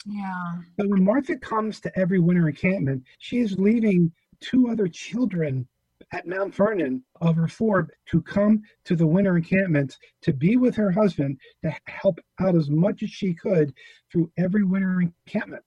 Yeah. 0.04 0.58
So 0.78 0.86
when 0.88 1.04
Martha 1.04 1.36
comes 1.36 1.80
to 1.80 1.98
every 1.98 2.20
winter 2.20 2.48
encampment, 2.48 3.02
she 3.18 3.38
is 3.38 3.58
leaving 3.58 4.12
two 4.40 4.68
other 4.68 4.86
children 4.86 5.66
at 6.12 6.26
Mount 6.26 6.54
Vernon 6.54 7.02
of 7.20 7.34
her 7.36 7.48
four 7.48 7.88
to 8.10 8.22
come 8.22 8.62
to 8.84 8.94
the 8.94 9.06
winter 9.06 9.36
encampments 9.36 9.98
to 10.22 10.32
be 10.32 10.56
with 10.56 10.76
her 10.76 10.92
husband 10.92 11.38
to 11.64 11.74
help 11.86 12.20
out 12.40 12.54
as 12.54 12.70
much 12.70 13.02
as 13.02 13.10
she 13.10 13.34
could 13.34 13.72
through 14.12 14.30
every 14.38 14.62
winter 14.62 15.00
encampment. 15.00 15.64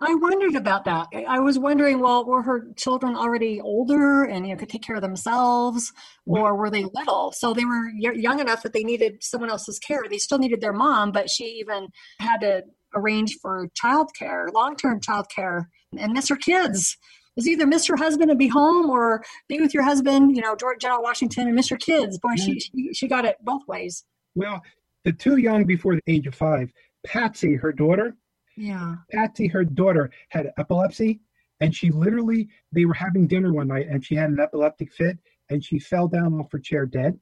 I 0.00 0.14
wondered 0.14 0.54
about 0.54 0.84
that. 0.84 1.08
I 1.26 1.40
was 1.40 1.58
wondering, 1.58 2.00
well, 2.00 2.24
were 2.24 2.42
her 2.42 2.66
children 2.76 3.16
already 3.16 3.60
older 3.60 4.24
and 4.24 4.46
you 4.46 4.52
know 4.52 4.58
could 4.58 4.68
take 4.68 4.82
care 4.82 4.96
of 4.96 5.02
themselves, 5.02 5.90
mm-hmm. 6.28 6.38
or 6.38 6.54
were 6.56 6.70
they 6.70 6.84
little? 6.84 7.32
So 7.32 7.54
they 7.54 7.64
were 7.64 7.88
young 7.90 8.40
enough 8.40 8.62
that 8.62 8.72
they 8.72 8.84
needed 8.84 9.22
someone 9.22 9.50
else's 9.50 9.78
care. 9.78 10.02
They 10.08 10.18
still 10.18 10.38
needed 10.38 10.60
their 10.60 10.72
mom, 10.72 11.12
but 11.12 11.30
she 11.30 11.44
even 11.60 11.88
had 12.18 12.40
to 12.40 12.62
arrange 12.94 13.36
for 13.40 13.68
childcare, 13.68 14.52
long-term 14.52 15.00
childcare, 15.00 15.66
and 15.98 16.12
miss 16.12 16.28
her 16.28 16.36
kids. 16.36 16.96
Is 17.36 17.46
either 17.46 17.66
miss 17.66 17.86
your 17.86 17.98
husband 17.98 18.30
and 18.30 18.38
be 18.38 18.48
home, 18.48 18.88
or 18.88 19.22
be 19.46 19.60
with 19.60 19.74
your 19.74 19.82
husband, 19.82 20.34
you 20.34 20.40
know, 20.40 20.56
George 20.56 20.80
General 20.80 21.02
Washington, 21.02 21.46
and 21.46 21.54
miss 21.54 21.68
your 21.68 21.78
kids. 21.78 22.18
Boy, 22.18 22.36
she, 22.36 22.52
mm-hmm. 22.52 22.78
she 22.78 22.94
she 22.94 23.08
got 23.08 23.26
it 23.26 23.36
both 23.42 23.60
ways. 23.68 24.04
Well, 24.34 24.62
the 25.04 25.12
two 25.12 25.36
young 25.36 25.64
before 25.64 25.96
the 25.96 26.02
age 26.06 26.26
of 26.26 26.34
five, 26.34 26.70
Patsy, 27.06 27.54
her 27.54 27.72
daughter, 27.72 28.16
yeah. 28.56 28.96
Patsy, 29.12 29.46
her 29.48 29.64
daughter, 29.64 30.10
had 30.28 30.52
epilepsy, 30.58 31.20
and 31.60 31.74
she 31.74 31.90
literally, 31.90 32.48
they 32.72 32.84
were 32.84 32.94
having 32.94 33.26
dinner 33.26 33.52
one 33.52 33.68
night, 33.68 33.86
and 33.88 34.04
she 34.04 34.14
had 34.14 34.30
an 34.30 34.40
epileptic 34.40 34.92
fit, 34.92 35.18
and 35.50 35.64
she 35.64 35.78
fell 35.78 36.08
down 36.08 36.34
off 36.34 36.50
her 36.52 36.58
chair 36.58 36.86
dead. 36.86 37.18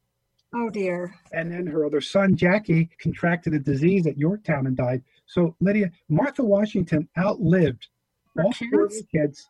Oh 0.54 0.70
dear. 0.70 1.14
And 1.32 1.50
then 1.50 1.66
her 1.66 1.84
other 1.84 2.00
son, 2.00 2.36
Jackie, 2.36 2.88
contracted 2.98 3.54
a 3.54 3.58
disease 3.58 4.06
at 4.06 4.16
Yorktown 4.16 4.66
and 4.66 4.76
died. 4.76 5.02
So, 5.26 5.56
Lydia, 5.60 5.90
Martha 6.08 6.44
Washington 6.44 7.08
outlived 7.18 7.88
her 8.36 8.44
all 8.44 8.52
kids? 8.52 8.70
four 8.70 8.88
kids 9.12 9.48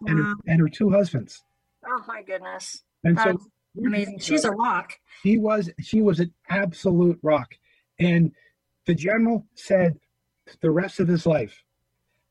wow. 0.00 0.10
and, 0.10 0.18
her, 0.18 0.34
and 0.48 0.60
her 0.60 0.68
two 0.68 0.90
husbands. 0.90 1.44
Oh 1.86 2.04
my 2.06 2.22
goodness. 2.22 2.82
And 3.04 3.16
That's 3.16 3.42
so 3.42 3.50
amazing. 3.86 4.18
She's 4.18 4.44
a 4.44 4.50
rock. 4.50 4.92
She 5.22 5.38
was 5.38 5.70
she 5.80 6.02
was 6.02 6.20
an 6.20 6.32
absolute 6.48 7.18
rock. 7.22 7.54
And 7.98 8.32
the 8.86 8.94
general 8.94 9.46
said 9.54 9.98
the 10.60 10.70
rest 10.70 11.00
of 11.00 11.08
his 11.08 11.26
life 11.26 11.64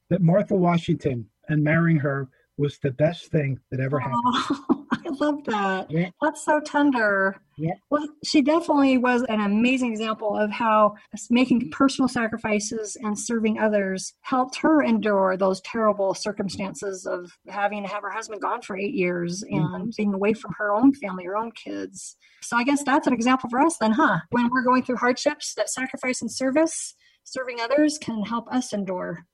that 0.10 0.22
Martha 0.22 0.56
Washington 0.56 1.28
and 1.48 1.64
marrying 1.64 1.98
her 1.98 2.30
was 2.60 2.78
the 2.80 2.92
best 2.92 3.28
thing 3.32 3.58
that 3.72 3.80
ever 3.80 4.00
happened. 4.00 4.22
Oh, 4.26 4.86
I 4.92 5.10
love 5.20 5.46
that. 5.46 5.90
Yeah. 5.90 6.10
That's 6.22 6.44
so 6.44 6.60
tender. 6.60 7.38
Yeah. 7.58 7.76
Well, 7.90 8.06
she 8.24 8.42
definitely 8.42 8.98
was 8.98 9.24
an 9.24 9.40
amazing 9.40 9.92
example 9.92 10.38
of 10.38 10.52
how 10.52 10.96
making 11.30 11.72
personal 11.72 12.10
sacrifices 12.10 12.98
and 13.02 13.18
serving 13.18 13.60
others 13.60 14.14
helped 14.22 14.58
her 14.58 14.84
endure 14.84 15.38
those 15.38 15.62
terrible 15.62 16.14
circumstances 16.14 17.06
of 17.06 17.32
having 17.48 17.84
to 17.84 17.90
have 17.90 18.04
her 18.04 18.12
husband 18.12 18.42
gone 18.42 18.62
for 18.62 18.78
eight 18.78 18.94
years 18.94 19.42
and 19.42 19.62
mm-hmm. 19.62 19.90
being 19.96 20.14
away 20.14 20.34
from 20.34 20.54
her 20.58 20.74
own 20.74 20.94
family, 20.94 21.24
her 21.26 21.38
own 21.38 21.52
kids. 21.52 22.18
So 22.42 22.58
I 22.58 22.66
guess 22.66 22.84
that's 22.84 23.08
an 23.08 23.14
example 23.14 23.50
for 23.50 23.62
us 23.62 23.78
then, 23.80 23.94
huh? 23.94 24.20
When 24.32 24.50
we're 24.50 24.64
going 24.64 24.84
through 24.84 24.98
hardships, 24.98 25.54
that 25.56 25.70
sacrifice 25.70 26.22
and 26.22 26.32
service 26.32 26.94
serving 27.32 27.60
others 27.60 27.98
can 27.98 28.24
help 28.24 28.52
us 28.52 28.74
endure. 28.74 29.26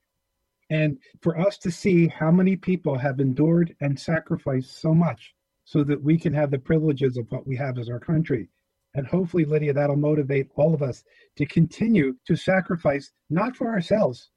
And 0.70 0.98
for 1.22 1.40
us 1.40 1.58
to 1.60 1.72
see 1.72 2.08
how 2.08 2.32
many 2.32 2.56
people 2.56 2.98
have 2.98 3.20
endured 3.20 3.76
and 3.82 4.00
sacrificed 4.00 4.82
so 4.82 4.94
much 4.94 5.34
so 5.64 5.84
that 5.84 6.04
we 6.04 6.18
can 6.18 6.34
have 6.34 6.52
the 6.52 6.60
privileges 6.60 7.18
of 7.18 7.26
what 7.32 7.48
we 7.48 7.56
have 7.58 7.78
as 7.78 7.90
our 7.90 8.00
country. 8.00 8.50
And 8.96 9.06
hopefully, 9.06 9.46
Lydia, 9.46 9.74
that'll 9.74 9.96
motivate 9.96 10.50
all 10.56 10.74
of 10.74 10.82
us 10.82 11.04
to 11.38 11.46
continue 11.46 12.16
to 12.28 12.36
sacrifice, 12.36 13.12
not 13.30 13.56
for 13.56 13.70
ourselves, 13.70 14.32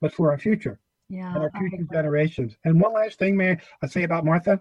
but 0.00 0.12
for 0.12 0.30
our 0.30 0.38
future 0.38 0.80
yeah, 1.08 1.34
and 1.34 1.44
our 1.44 1.50
future 1.58 1.84
generations. 1.92 2.56
And 2.64 2.80
one 2.80 2.94
last 2.94 3.18
thing, 3.18 3.36
may 3.36 3.56
I 3.82 3.86
say 3.86 4.04
about 4.04 4.24
Martha? 4.24 4.60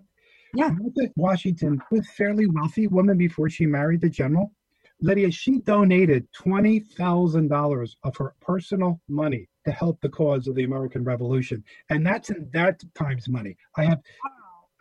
Yeah. 0.54 0.70
Martha 0.70 1.12
Washington 1.16 1.82
was 1.92 2.02
a 2.02 2.12
fairly 2.14 2.48
wealthy 2.48 2.88
woman 2.88 3.18
before 3.18 3.50
she 3.50 3.66
married 3.66 4.02
the 4.02 4.10
general. 4.10 4.52
Lydia, 5.00 5.32
she 5.32 5.60
donated 5.60 6.28
$20,000 6.34 7.96
of 8.04 8.18
her 8.18 8.34
personal 8.42 9.00
money 9.08 9.48
to 9.66 9.72
help 9.72 10.00
the 10.02 10.10
cause 10.10 10.48
of 10.48 10.56
the 10.56 10.64
American 10.64 11.04
Revolution. 11.04 11.64
And 11.90 12.06
that's 12.06 12.30
in 12.30 12.50
that 12.54 12.82
time's 12.96 13.30
money. 13.30 13.56
I 13.76 13.86
have 13.86 14.00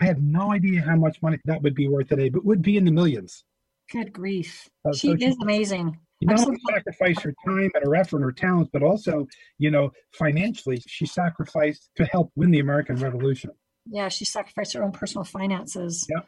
I 0.00 0.04
have 0.04 0.20
no 0.20 0.52
idea 0.52 0.82
how 0.82 0.96
much 0.96 1.22
money 1.22 1.38
that 1.46 1.62
would 1.62 1.74
be 1.74 1.88
worth 1.88 2.08
today, 2.08 2.28
but 2.28 2.44
would 2.44 2.60
be 2.60 2.76
in 2.76 2.84
the 2.84 2.90
millions. 2.90 3.44
Good 3.90 4.12
grief. 4.12 4.68
Uh, 4.84 4.92
she 4.92 5.08
so 5.08 5.16
is 5.18 5.36
amazing. 5.40 5.98
You 6.20 6.28
not 6.28 6.40
only 6.40 6.58
sacrificed 6.68 7.22
her 7.22 7.34
time 7.46 7.70
and 7.74 7.84
her 7.84 7.94
effort 7.96 8.16
and 8.16 8.24
her 8.24 8.32
talents, 8.32 8.70
but 8.72 8.82
also, 8.82 9.26
you 9.58 9.70
know, 9.70 9.92
financially, 10.12 10.82
she 10.86 11.06
sacrificed 11.06 11.90
to 11.96 12.04
help 12.06 12.30
win 12.36 12.50
the 12.50 12.58
American 12.58 12.96
Revolution. 12.96 13.50
Yeah, 13.86 14.08
she 14.08 14.24
sacrificed 14.24 14.72
her 14.74 14.82
own 14.82 14.92
personal 14.92 15.24
finances. 15.24 16.06
Yeah. 16.10 16.22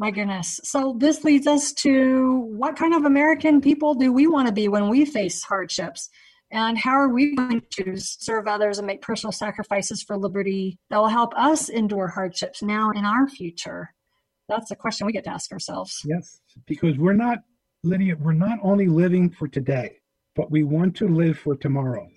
My 0.00 0.10
goodness. 0.10 0.58
So 0.64 0.96
this 0.96 1.24
leads 1.24 1.46
us 1.46 1.74
to 1.74 2.48
what 2.56 2.74
kind 2.74 2.94
of 2.94 3.04
American 3.04 3.60
people 3.60 3.94
do 3.94 4.14
we 4.14 4.26
want 4.26 4.48
to 4.48 4.52
be 4.52 4.66
when 4.66 4.88
we 4.88 5.04
face 5.04 5.42
hardships? 5.42 6.08
And 6.50 6.78
how 6.78 6.92
are 6.92 7.10
we 7.10 7.36
going 7.36 7.60
to 7.72 7.98
serve 7.98 8.48
others 8.48 8.78
and 8.78 8.86
make 8.86 9.02
personal 9.02 9.30
sacrifices 9.30 10.02
for 10.02 10.16
liberty 10.16 10.78
that 10.88 10.96
will 10.96 11.08
help 11.08 11.34
us 11.36 11.68
endure 11.68 12.08
hardships 12.08 12.62
now 12.62 12.90
in 12.92 13.04
our 13.04 13.28
future? 13.28 13.92
That's 14.48 14.70
the 14.70 14.74
question 14.74 15.06
we 15.06 15.12
get 15.12 15.24
to 15.24 15.30
ask 15.30 15.52
ourselves. 15.52 16.00
Yes, 16.06 16.40
because 16.66 16.96
we're 16.96 17.12
not, 17.12 17.40
Lydia, 17.84 18.16
we're 18.18 18.32
not 18.32 18.58
only 18.62 18.88
living 18.88 19.28
for 19.28 19.48
today, 19.48 19.98
but 20.34 20.50
we 20.50 20.62
want 20.62 20.96
to 20.96 21.08
live 21.08 21.38
for 21.38 21.56
tomorrow. 21.56 22.08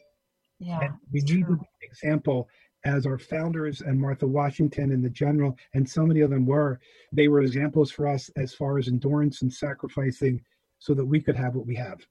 Yeah. 0.58 0.80
And 0.84 0.93
we 1.12 1.19
need 1.19 1.48
true. 1.48 1.56
an 1.56 1.60
example 1.82 2.48
as 2.86 3.06
our 3.06 3.17
founders 3.17 3.82
and 3.82 4.00
Martha 4.00 4.28
Washington 4.28 4.91
and 4.91 5.04
the 5.04 5.10
general, 5.10 5.58
and 5.74 5.89
so 5.89 6.06
many 6.06 6.22
of 6.22 6.30
them 6.30 6.46
were, 6.46 6.80
they 7.12 7.28
were 7.28 7.41
examples 7.41 7.91
for 7.91 8.08
us 8.08 8.30
as 8.36 8.54
far 8.54 8.78
as 8.78 8.88
endurance 8.88 9.41
and 9.41 9.54
sacrificing 9.54 10.41
so 10.80 10.93
that 10.93 11.06
we 11.06 11.22
could 11.22 11.36
have 11.36 11.56
what 11.56 11.65
we 11.65 11.76
have. 11.76 12.06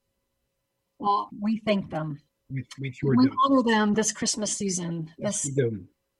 Well, 0.98 1.28
we 1.40 1.58
thank 1.66 1.90
them. 1.90 2.20
We, 2.50 2.64
we 2.78 2.92
sure 2.92 3.14
we 3.16 3.28
honor 3.44 3.62
them 3.62 3.94
this 3.94 4.12
Christmas 4.12 4.52
season, 4.56 5.10
yes, 5.18 5.42
this, 5.42 5.70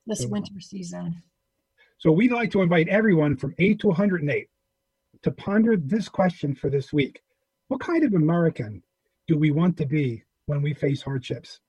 this 0.06 0.20
so, 0.22 0.28
winter 0.28 0.60
season. 0.60 1.22
So 1.98 2.10
we'd 2.10 2.32
like 2.32 2.50
to 2.52 2.62
invite 2.62 2.88
everyone 2.88 3.36
from 3.36 3.54
8 3.58 3.78
to 3.80 3.88
108 3.88 4.48
to 5.22 5.30
ponder 5.30 5.76
this 5.76 6.08
question 6.08 6.54
for 6.54 6.68
this 6.68 6.92
week. 6.92 7.22
What 7.68 7.80
kind 7.80 8.04
of 8.04 8.14
American 8.14 8.82
do 9.28 9.38
we 9.38 9.50
want 9.50 9.76
to 9.78 9.86
be 9.86 10.24
when 10.46 10.62
we 10.62 10.74
face 10.74 11.00
hardships? 11.00 11.60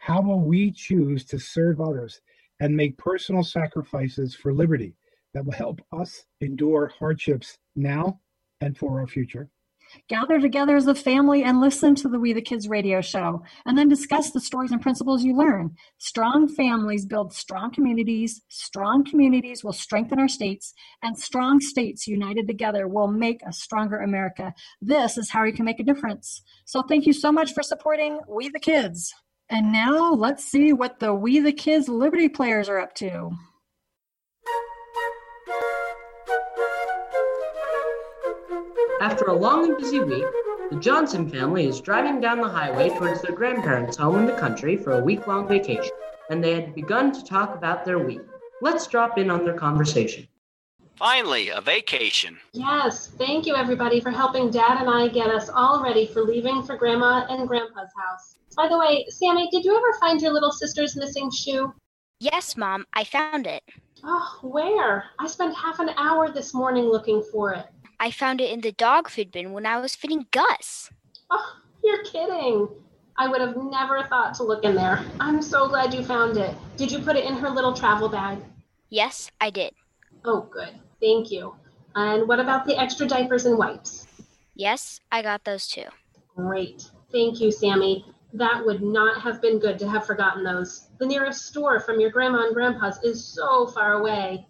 How 0.00 0.22
will 0.22 0.40
we 0.40 0.72
choose 0.72 1.26
to 1.26 1.38
serve 1.38 1.78
others 1.78 2.22
and 2.58 2.74
make 2.74 2.96
personal 2.96 3.44
sacrifices 3.44 4.34
for 4.34 4.54
liberty 4.54 4.94
that 5.34 5.44
will 5.44 5.52
help 5.52 5.82
us 5.92 6.24
endure 6.40 6.90
hardships 6.98 7.58
now 7.76 8.18
and 8.62 8.76
for 8.78 8.98
our 8.98 9.06
future? 9.06 9.50
Gather 10.08 10.40
together 10.40 10.76
as 10.76 10.86
a 10.86 10.94
family 10.94 11.42
and 11.42 11.60
listen 11.60 11.94
to 11.96 12.08
the 12.08 12.18
We 12.18 12.32
the 12.32 12.40
Kids 12.40 12.66
radio 12.66 13.02
show, 13.02 13.42
and 13.66 13.76
then 13.76 13.90
discuss 13.90 14.30
the 14.30 14.40
stories 14.40 14.70
and 14.70 14.80
principles 14.80 15.22
you 15.22 15.36
learn. 15.36 15.76
Strong 15.98 16.48
families 16.48 17.04
build 17.04 17.34
strong 17.34 17.70
communities, 17.70 18.40
strong 18.48 19.04
communities 19.04 19.62
will 19.62 19.74
strengthen 19.74 20.18
our 20.18 20.28
states, 20.28 20.72
and 21.02 21.18
strong 21.18 21.60
states 21.60 22.06
united 22.06 22.46
together 22.46 22.88
will 22.88 23.08
make 23.08 23.42
a 23.42 23.52
stronger 23.52 23.98
America. 23.98 24.54
This 24.80 25.18
is 25.18 25.30
how 25.30 25.44
you 25.44 25.52
can 25.52 25.66
make 25.66 25.80
a 25.80 25.84
difference. 25.84 26.40
So, 26.64 26.80
thank 26.80 27.04
you 27.04 27.12
so 27.12 27.30
much 27.30 27.52
for 27.52 27.62
supporting 27.62 28.20
We 28.26 28.48
the 28.48 28.60
Kids. 28.60 29.12
And 29.52 29.72
now 29.72 30.12
let's 30.12 30.44
see 30.44 30.72
what 30.72 31.00
the 31.00 31.12
We 31.12 31.40
the 31.40 31.52
Kids 31.52 31.88
Liberty 31.88 32.28
players 32.28 32.68
are 32.68 32.78
up 32.78 32.94
to. 32.94 33.32
After 39.00 39.24
a 39.24 39.34
long 39.34 39.64
and 39.64 39.76
busy 39.76 39.98
week, 39.98 40.24
the 40.70 40.78
Johnson 40.78 41.28
family 41.28 41.66
is 41.66 41.80
driving 41.80 42.20
down 42.20 42.40
the 42.40 42.48
highway 42.48 42.90
towards 42.90 43.22
their 43.22 43.34
grandparents' 43.34 43.96
home 43.96 44.18
in 44.18 44.26
the 44.26 44.36
country 44.36 44.76
for 44.76 44.92
a 44.92 45.02
week 45.02 45.26
long 45.26 45.48
vacation, 45.48 45.90
and 46.30 46.44
they 46.44 46.54
had 46.54 46.72
begun 46.72 47.10
to 47.10 47.24
talk 47.24 47.56
about 47.56 47.84
their 47.84 47.98
week. 47.98 48.20
Let's 48.60 48.86
drop 48.86 49.18
in 49.18 49.30
on 49.30 49.44
their 49.44 49.54
conversation. 49.54 50.28
Finally, 51.00 51.48
a 51.48 51.62
vacation. 51.62 52.38
Yes, 52.52 53.06
thank 53.16 53.46
you 53.46 53.56
everybody 53.56 54.02
for 54.02 54.10
helping 54.10 54.50
Dad 54.50 54.82
and 54.82 54.90
I 54.90 55.08
get 55.08 55.30
us 55.30 55.48
all 55.48 55.82
ready 55.82 56.06
for 56.06 56.22
leaving 56.22 56.62
for 56.62 56.76
Grandma 56.76 57.24
and 57.30 57.48
Grandpa's 57.48 57.88
house. 57.96 58.36
By 58.54 58.68
the 58.68 58.78
way, 58.78 59.06
Sammy, 59.08 59.48
did 59.50 59.64
you 59.64 59.74
ever 59.74 59.98
find 59.98 60.20
your 60.20 60.34
little 60.34 60.52
sister's 60.52 60.96
missing 60.96 61.30
shoe? 61.30 61.72
Yes, 62.18 62.54
Mom, 62.54 62.84
I 62.92 63.04
found 63.04 63.46
it. 63.46 63.62
Oh, 64.04 64.40
where? 64.42 65.04
I 65.18 65.26
spent 65.26 65.56
half 65.56 65.78
an 65.78 65.88
hour 65.96 66.30
this 66.30 66.52
morning 66.52 66.84
looking 66.84 67.22
for 67.32 67.54
it. 67.54 67.64
I 67.98 68.10
found 68.10 68.42
it 68.42 68.52
in 68.52 68.60
the 68.60 68.72
dog 68.72 69.08
food 69.08 69.32
bin 69.32 69.52
when 69.52 69.64
I 69.64 69.80
was 69.80 69.94
feeding 69.94 70.26
Gus. 70.32 70.90
Oh, 71.30 71.56
you're 71.82 72.04
kidding. 72.04 72.68
I 73.16 73.26
would 73.26 73.40
have 73.40 73.56
never 73.56 74.02
thought 74.02 74.34
to 74.34 74.42
look 74.42 74.64
in 74.64 74.74
there. 74.74 75.02
I'm 75.18 75.40
so 75.40 75.66
glad 75.66 75.94
you 75.94 76.04
found 76.04 76.36
it. 76.36 76.54
Did 76.76 76.92
you 76.92 76.98
put 76.98 77.16
it 77.16 77.24
in 77.24 77.36
her 77.36 77.48
little 77.48 77.72
travel 77.72 78.10
bag? 78.10 78.40
Yes, 78.90 79.30
I 79.40 79.48
did. 79.48 79.72
Oh, 80.26 80.42
good. 80.42 80.78
Thank 81.00 81.30
you. 81.30 81.54
And 81.94 82.28
what 82.28 82.40
about 82.40 82.66
the 82.66 82.78
extra 82.78 83.06
diapers 83.06 83.46
and 83.46 83.58
wipes? 83.58 84.06
Yes, 84.54 85.00
I 85.10 85.22
got 85.22 85.44
those 85.44 85.66
too. 85.66 85.86
Great. 86.36 86.90
Thank 87.10 87.40
you, 87.40 87.50
Sammy. 87.50 88.04
That 88.32 88.64
would 88.64 88.82
not 88.82 89.20
have 89.22 89.42
been 89.42 89.58
good 89.58 89.78
to 89.80 89.88
have 89.88 90.06
forgotten 90.06 90.44
those. 90.44 90.88
The 90.98 91.06
nearest 91.06 91.46
store 91.46 91.80
from 91.80 91.98
your 91.98 92.10
grandma 92.10 92.46
and 92.46 92.54
grandpa's 92.54 93.02
is 93.02 93.24
so 93.24 93.66
far 93.66 93.94
away. 93.94 94.46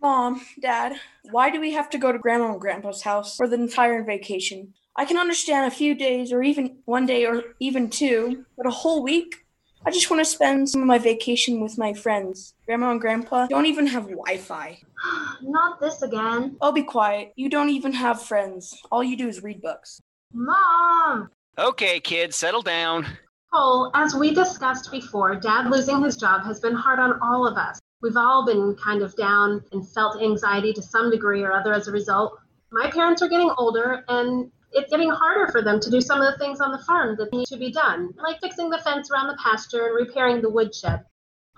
Mom, 0.00 0.40
Dad, 0.60 0.96
why 1.30 1.50
do 1.50 1.60
we 1.60 1.72
have 1.72 1.88
to 1.90 1.98
go 1.98 2.12
to 2.12 2.18
grandma 2.18 2.52
and 2.52 2.60
grandpa's 2.60 3.02
house 3.02 3.36
for 3.36 3.48
the 3.48 3.56
entire 3.56 4.02
vacation? 4.02 4.74
I 4.96 5.04
can 5.04 5.16
understand 5.16 5.66
a 5.66 5.76
few 5.76 5.94
days 5.94 6.32
or 6.32 6.42
even 6.42 6.78
one 6.84 7.06
day 7.06 7.26
or 7.26 7.42
even 7.60 7.90
two, 7.90 8.44
but 8.56 8.66
a 8.66 8.70
whole 8.70 9.02
week? 9.02 9.44
I 9.84 9.90
just 9.90 10.10
want 10.10 10.20
to 10.20 10.24
spend 10.24 10.68
some 10.68 10.80
of 10.80 10.86
my 10.86 10.98
vacation 10.98 11.60
with 11.60 11.78
my 11.78 11.92
friends. 11.92 12.54
Grandma 12.66 12.90
and 12.90 13.00
grandpa 13.00 13.46
don't 13.46 13.66
even 13.66 13.86
have 13.86 14.04
Wi 14.08 14.36
Fi. 14.36 14.80
Not 15.42 15.80
this 15.80 16.02
again. 16.02 16.56
I'll 16.60 16.72
be 16.72 16.82
quiet. 16.82 17.32
You 17.36 17.48
don't 17.48 17.70
even 17.70 17.92
have 17.92 18.22
friends. 18.22 18.74
All 18.90 19.02
you 19.02 19.16
do 19.16 19.28
is 19.28 19.42
read 19.42 19.62
books. 19.62 20.00
Mom! 20.32 21.30
Okay, 21.58 22.00
kids, 22.00 22.36
settle 22.36 22.62
down. 22.62 23.06
Cole, 23.52 23.90
as 23.94 24.14
we 24.14 24.34
discussed 24.34 24.90
before, 24.90 25.36
Dad 25.36 25.70
losing 25.70 26.02
his 26.02 26.16
job 26.16 26.44
has 26.44 26.60
been 26.60 26.74
hard 26.74 26.98
on 26.98 27.18
all 27.22 27.46
of 27.46 27.56
us. 27.56 27.78
We've 28.02 28.16
all 28.16 28.44
been 28.44 28.76
kind 28.76 29.02
of 29.02 29.16
down 29.16 29.62
and 29.72 29.88
felt 29.88 30.22
anxiety 30.22 30.72
to 30.74 30.82
some 30.82 31.10
degree 31.10 31.42
or 31.42 31.52
other 31.52 31.72
as 31.72 31.88
a 31.88 31.92
result. 31.92 32.38
My 32.70 32.90
parents 32.90 33.22
are 33.22 33.28
getting 33.28 33.50
older, 33.56 34.04
and 34.08 34.50
it's 34.72 34.90
getting 34.90 35.10
harder 35.10 35.50
for 35.50 35.62
them 35.62 35.80
to 35.80 35.90
do 35.90 36.00
some 36.00 36.20
of 36.20 36.30
the 36.30 36.38
things 36.38 36.60
on 36.60 36.72
the 36.72 36.84
farm 36.84 37.16
that 37.16 37.32
need 37.32 37.46
to 37.46 37.56
be 37.56 37.72
done, 37.72 38.12
like 38.18 38.40
fixing 38.40 38.68
the 38.68 38.78
fence 38.78 39.10
around 39.10 39.28
the 39.28 39.38
pasture 39.42 39.86
and 39.86 39.94
repairing 39.94 40.42
the 40.42 40.50
woodshed. 40.50 41.04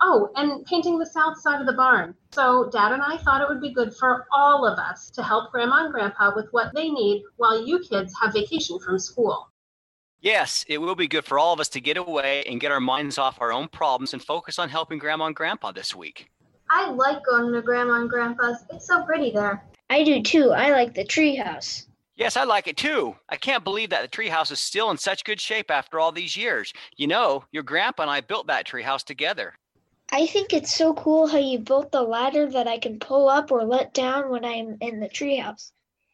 Oh, 0.01 0.29
and 0.35 0.65
painting 0.65 0.97
the 0.97 1.05
south 1.05 1.39
side 1.39 1.59
of 1.59 1.67
the 1.67 1.73
barn. 1.73 2.15
So, 2.31 2.69
Dad 2.71 2.93
and 2.93 3.01
I 3.01 3.17
thought 3.17 3.41
it 3.41 3.49
would 3.49 3.61
be 3.61 3.73
good 3.73 3.93
for 3.93 4.27
all 4.31 4.65
of 4.65 4.79
us 4.79 5.09
to 5.11 5.23
help 5.23 5.51
Grandma 5.51 5.85
and 5.85 5.93
Grandpa 5.93 6.31
with 6.35 6.47
what 6.51 6.73
they 6.73 6.89
need 6.89 7.23
while 7.37 7.65
you 7.65 7.79
kids 7.79 8.13
have 8.21 8.33
vacation 8.33 8.79
from 8.79 8.97
school. 8.97 9.49
Yes, 10.21 10.65
it 10.67 10.79
will 10.79 10.95
be 10.95 11.07
good 11.07 11.25
for 11.25 11.39
all 11.39 11.53
of 11.53 11.59
us 11.59 11.69
to 11.69 11.81
get 11.81 11.97
away 11.97 12.43
and 12.43 12.59
get 12.59 12.71
our 12.71 12.79
minds 12.79 13.17
off 13.17 13.41
our 13.41 13.53
own 13.53 13.67
problems 13.67 14.13
and 14.13 14.23
focus 14.23 14.59
on 14.59 14.69
helping 14.69 14.99
Grandma 14.99 15.27
and 15.27 15.35
Grandpa 15.35 15.71
this 15.71 15.95
week. 15.95 16.29
I 16.69 16.91
like 16.91 17.23
going 17.25 17.51
to 17.53 17.61
Grandma 17.61 18.01
and 18.01 18.09
Grandpa's. 18.09 18.63
It's 18.69 18.87
so 18.87 19.03
pretty 19.03 19.31
there. 19.31 19.63
I 19.89 20.03
do 20.03 20.21
too. 20.21 20.51
I 20.51 20.71
like 20.71 20.93
the 20.93 21.05
treehouse. 21.05 21.87
Yes, 22.15 22.35
I 22.35 22.43
like 22.43 22.67
it 22.67 22.75
too. 22.75 23.15
I 23.29 23.37
can't 23.37 23.63
believe 23.63 23.89
that 23.91 24.01
the 24.01 24.17
treehouse 24.17 24.51
is 24.51 24.59
still 24.59 24.91
in 24.91 24.97
such 24.97 25.23
good 25.23 25.39
shape 25.39 25.71
after 25.71 25.99
all 25.99 26.11
these 26.11 26.35
years. 26.35 26.73
You 26.97 27.07
know, 27.07 27.45
your 27.51 27.63
grandpa 27.63 28.03
and 28.03 28.11
I 28.11 28.19
built 28.19 28.47
that 28.47 28.67
treehouse 28.67 29.05
together. 29.05 29.53
I 30.11 30.25
think 30.25 30.53
it's 30.53 30.75
so 30.75 30.93
cool 30.93 31.27
how 31.27 31.37
you 31.37 31.59
built 31.59 31.91
the 31.91 32.01
ladder 32.01 32.49
that 32.49 32.67
I 32.67 32.79
can 32.79 32.99
pull 32.99 33.29
up 33.29 33.51
or 33.51 33.63
let 33.63 33.93
down 33.93 34.29
when 34.29 34.43
I'm 34.43 34.77
in 34.81 34.99
the 34.99 35.09
treehouse. 35.09 35.71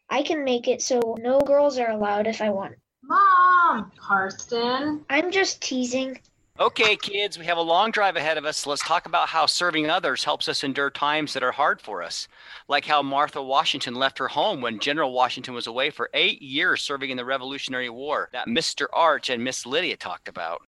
I 0.09 0.21
can 0.21 0.43
make 0.43 0.67
it 0.67 0.81
so 0.81 1.15
no 1.19 1.39
girls 1.39 1.77
are 1.79 1.89
allowed 1.89 2.27
if 2.27 2.41
I 2.41 2.49
want. 2.49 2.75
Mom! 3.03 3.91
Karsten. 3.97 5.05
I'm 5.09 5.31
just 5.31 5.61
teasing. 5.61 6.19
Okay, 6.57 6.95
kids, 6.95 7.37
we 7.37 7.45
have 7.45 7.57
a 7.57 7.61
long 7.61 7.91
drive 7.91 8.15
ahead 8.15 8.37
of 8.37 8.45
us. 8.45 8.65
Let's 8.65 8.85
talk 8.85 9.05
about 9.05 9.27
how 9.27 9.45
serving 9.45 9.89
others 9.89 10.23
helps 10.23 10.47
us 10.47 10.63
endure 10.63 10.89
times 10.89 11.33
that 11.33 11.43
are 11.43 11.51
hard 11.51 11.81
for 11.81 12.01
us. 12.01 12.29
Like 12.69 12.85
how 12.85 13.01
Martha 13.01 13.43
Washington 13.43 13.95
left 13.95 14.17
her 14.19 14.29
home 14.29 14.61
when 14.61 14.79
General 14.79 15.11
Washington 15.11 15.53
was 15.53 15.67
away 15.67 15.89
for 15.89 16.09
eight 16.13 16.41
years 16.41 16.81
serving 16.81 17.09
in 17.09 17.17
the 17.17 17.25
Revolutionary 17.25 17.89
War, 17.89 18.29
that 18.31 18.47
Mr. 18.47 18.87
Arch 18.93 19.29
and 19.29 19.43
Miss 19.43 19.65
Lydia 19.65 19.97
talked 19.97 20.29
about. 20.29 20.64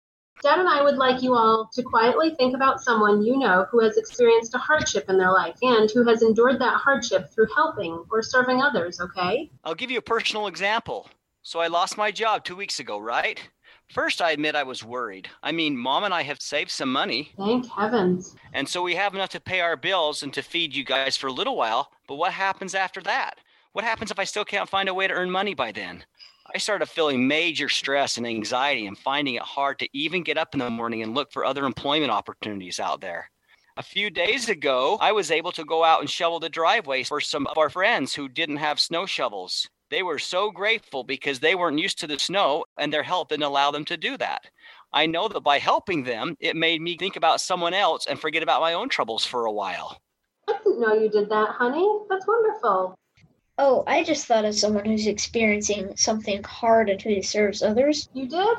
Dad 0.43 0.59
and 0.59 0.67
I 0.67 0.81
would 0.81 0.97
like 0.97 1.23
you 1.23 1.35
all 1.35 1.69
to 1.71 1.81
quietly 1.81 2.35
think 2.35 2.53
about 2.53 2.81
someone 2.81 3.23
you 3.23 3.37
know 3.37 3.65
who 3.71 3.79
has 3.81 3.95
experienced 3.95 4.53
a 4.53 4.57
hardship 4.57 5.05
in 5.07 5.17
their 5.17 5.31
life 5.31 5.55
and 5.61 5.89
who 5.89 6.05
has 6.05 6.21
endured 6.21 6.59
that 6.59 6.75
hardship 6.75 7.31
through 7.33 7.47
helping 7.55 8.03
or 8.11 8.21
serving 8.21 8.61
others, 8.61 8.99
okay? 8.99 9.49
I'll 9.63 9.73
give 9.73 9.89
you 9.89 9.99
a 9.99 10.01
personal 10.01 10.47
example. 10.47 11.09
So 11.43 11.61
I 11.61 11.67
lost 11.67 11.97
my 11.97 12.11
job 12.11 12.43
two 12.43 12.57
weeks 12.57 12.81
ago, 12.81 12.99
right? 12.99 13.39
First, 13.87 14.21
I 14.21 14.31
admit 14.31 14.55
I 14.55 14.63
was 14.63 14.83
worried. 14.83 15.29
I 15.41 15.53
mean, 15.53 15.77
mom 15.77 16.03
and 16.03 16.13
I 16.13 16.23
have 16.23 16.41
saved 16.41 16.71
some 16.71 16.91
money. 16.91 17.31
Thank 17.37 17.69
heavens. 17.69 18.35
And 18.51 18.67
so 18.67 18.81
we 18.81 18.95
have 18.95 19.15
enough 19.15 19.29
to 19.29 19.39
pay 19.39 19.61
our 19.61 19.77
bills 19.77 20.23
and 20.23 20.33
to 20.33 20.41
feed 20.41 20.75
you 20.75 20.83
guys 20.83 21.15
for 21.15 21.27
a 21.27 21.33
little 21.33 21.55
while. 21.55 21.89
But 22.05 22.15
what 22.15 22.33
happens 22.33 22.75
after 22.75 23.01
that? 23.03 23.39
What 23.71 23.85
happens 23.85 24.11
if 24.11 24.19
I 24.19 24.25
still 24.25 24.45
can't 24.45 24.69
find 24.69 24.89
a 24.89 24.93
way 24.93 25.07
to 25.07 25.13
earn 25.13 25.31
money 25.31 25.53
by 25.53 25.71
then? 25.71 26.03
I 26.55 26.59
started 26.59 26.85
feeling 26.85 27.27
major 27.27 27.67
stress 27.67 28.17
and 28.17 28.27
anxiety 28.27 28.85
and 28.85 28.95
finding 28.95 29.35
it 29.35 29.41
hard 29.41 29.79
to 29.79 29.89
even 29.91 30.21
get 30.21 30.37
up 30.37 30.53
in 30.53 30.59
the 30.59 30.69
morning 30.69 31.01
and 31.01 31.15
look 31.15 31.31
for 31.31 31.43
other 31.43 31.65
employment 31.65 32.11
opportunities 32.11 32.79
out 32.79 33.01
there. 33.01 33.31
A 33.77 33.81
few 33.81 34.11
days 34.11 34.49
ago, 34.49 34.99
I 35.01 35.13
was 35.13 35.31
able 35.31 35.51
to 35.53 35.65
go 35.65 35.83
out 35.83 36.01
and 36.01 36.09
shovel 36.09 36.39
the 36.39 36.49
driveways 36.49 37.07
for 37.07 37.19
some 37.19 37.47
of 37.47 37.57
our 37.57 37.71
friends 37.71 38.13
who 38.13 38.29
didn't 38.29 38.57
have 38.57 38.79
snow 38.79 39.07
shovels. 39.07 39.67
They 39.89 40.03
were 40.03 40.19
so 40.19 40.51
grateful 40.51 41.03
because 41.03 41.39
they 41.39 41.55
weren't 41.55 41.79
used 41.79 41.97
to 42.01 42.07
the 42.07 42.19
snow 42.19 42.65
and 42.77 42.93
their 42.93 43.01
help 43.01 43.29
didn't 43.29 43.43
allow 43.45 43.71
them 43.71 43.85
to 43.85 43.97
do 43.97 44.15
that. 44.17 44.43
I 44.93 45.07
know 45.07 45.27
that 45.29 45.41
by 45.41 45.57
helping 45.57 46.03
them, 46.03 46.35
it 46.39 46.55
made 46.55 46.83
me 46.83 46.97
think 46.97 47.15
about 47.15 47.41
someone 47.41 47.73
else 47.73 48.05
and 48.05 48.19
forget 48.19 48.43
about 48.43 48.61
my 48.61 48.73
own 48.73 48.89
troubles 48.89 49.25
for 49.25 49.45
a 49.45 49.51
while. 49.51 49.99
I 50.47 50.53
didn't 50.63 50.81
know 50.81 50.93
you 50.93 51.09
did 51.09 51.29
that, 51.29 51.49
honey. 51.49 51.87
That's 52.11 52.27
wonderful. 52.27 52.95
Oh, 53.57 53.83
I 53.85 54.03
just 54.03 54.25
thought 54.25 54.45
of 54.45 54.55
someone 54.55 54.85
who's 54.85 55.07
experiencing 55.07 55.95
something 55.95 56.43
hard 56.43 56.89
and 56.89 57.01
who 57.01 57.21
serves 57.21 57.61
others. 57.61 58.09
You 58.13 58.27
did? 58.27 58.57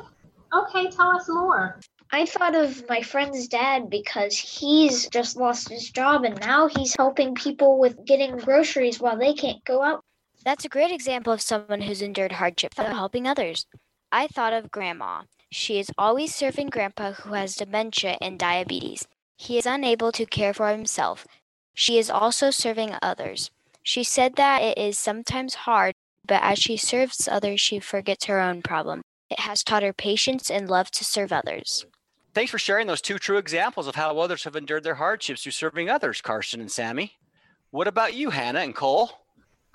Okay, 0.53 0.89
tell 0.89 1.17
us 1.17 1.27
more. 1.27 1.79
I 2.11 2.25
thought 2.25 2.55
of 2.55 2.87
my 2.87 3.01
friend's 3.01 3.47
dad 3.47 3.89
because 3.89 4.37
he's 4.37 5.09
just 5.09 5.35
lost 5.35 5.67
his 5.67 5.89
job 5.89 6.23
and 6.23 6.39
now 6.39 6.67
he's 6.67 6.95
helping 6.95 7.35
people 7.35 7.77
with 7.77 8.05
getting 8.05 8.37
groceries 8.37 8.99
while 8.99 9.17
they 9.17 9.33
can't 9.33 9.63
go 9.65 9.81
out. 9.81 10.01
That's 10.45 10.63
a 10.63 10.69
great 10.69 10.91
example 10.91 11.33
of 11.33 11.41
someone 11.41 11.81
who's 11.81 12.01
endured 12.01 12.33
hardship 12.33 12.73
for 12.73 12.83
helping 12.83 13.27
others. 13.27 13.65
I 14.11 14.27
thought 14.27 14.53
of 14.53 14.71
Grandma. 14.71 15.23
She 15.51 15.79
is 15.79 15.91
always 15.97 16.33
serving 16.33 16.69
Grandpa 16.69 17.13
who 17.13 17.33
has 17.33 17.55
dementia 17.55 18.17
and 18.21 18.39
diabetes. 18.39 19.07
He 19.35 19.57
is 19.57 19.65
unable 19.65 20.11
to 20.13 20.25
care 20.25 20.53
for 20.53 20.69
himself. 20.69 21.27
She 21.73 21.97
is 21.97 22.09
also 22.09 22.49
serving 22.49 22.95
others. 23.01 23.51
She 23.85 24.03
said 24.03 24.35
that 24.35 24.63
it 24.63 24.79
is 24.79 24.97
sometimes 24.97 25.53
hard, 25.53 25.93
but 26.27 26.41
as 26.41 26.57
she 26.57 26.75
serves 26.75 27.27
others, 27.27 27.61
she 27.61 27.79
forgets 27.79 28.25
her 28.25 28.39
own 28.39 28.63
problem. 28.63 29.03
It 29.29 29.41
has 29.41 29.63
taught 29.63 29.83
her 29.83 29.93
patience 29.93 30.49
and 30.49 30.67
love 30.67 30.89
to 30.89 31.05
serve 31.05 31.31
others. 31.31 31.85
Thanks 32.33 32.49
for 32.49 32.57
sharing 32.57 32.87
those 32.87 32.99
two 32.99 33.19
true 33.19 33.37
examples 33.37 33.85
of 33.85 33.93
how 33.93 34.17
others 34.17 34.43
have 34.43 34.55
endured 34.55 34.83
their 34.83 34.95
hardships 34.95 35.43
through 35.43 35.51
serving 35.51 35.87
others, 35.87 36.19
Carson 36.19 36.61
and 36.61 36.71
Sammy. 36.71 37.13
What 37.69 37.87
about 37.87 38.15
you, 38.15 38.31
Hannah 38.31 38.61
and 38.61 38.73
Cole? 38.73 39.11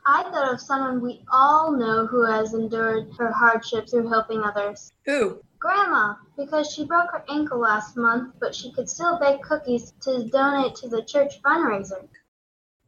I 0.04 0.24
thought 0.24 0.54
of 0.54 0.60
someone 0.60 1.00
we 1.00 1.22
all 1.30 1.70
know 1.70 2.08
who 2.08 2.24
has 2.24 2.52
endured 2.52 3.12
her 3.16 3.30
hardship 3.30 3.88
through 3.88 4.08
helping 4.08 4.42
others. 4.42 4.90
Who? 5.04 5.40
Grandma, 5.60 6.14
because 6.36 6.72
she 6.72 6.84
broke 6.84 7.12
her 7.12 7.24
ankle 7.28 7.60
last 7.60 7.96
month, 7.96 8.34
but 8.40 8.56
she 8.56 8.72
could 8.72 8.88
still 8.88 9.20
bake 9.20 9.42
cookies 9.42 9.92
to 10.00 10.28
donate 10.30 10.74
to 10.76 10.88
the 10.88 11.04
church 11.04 11.40
fundraiser. 11.42 12.08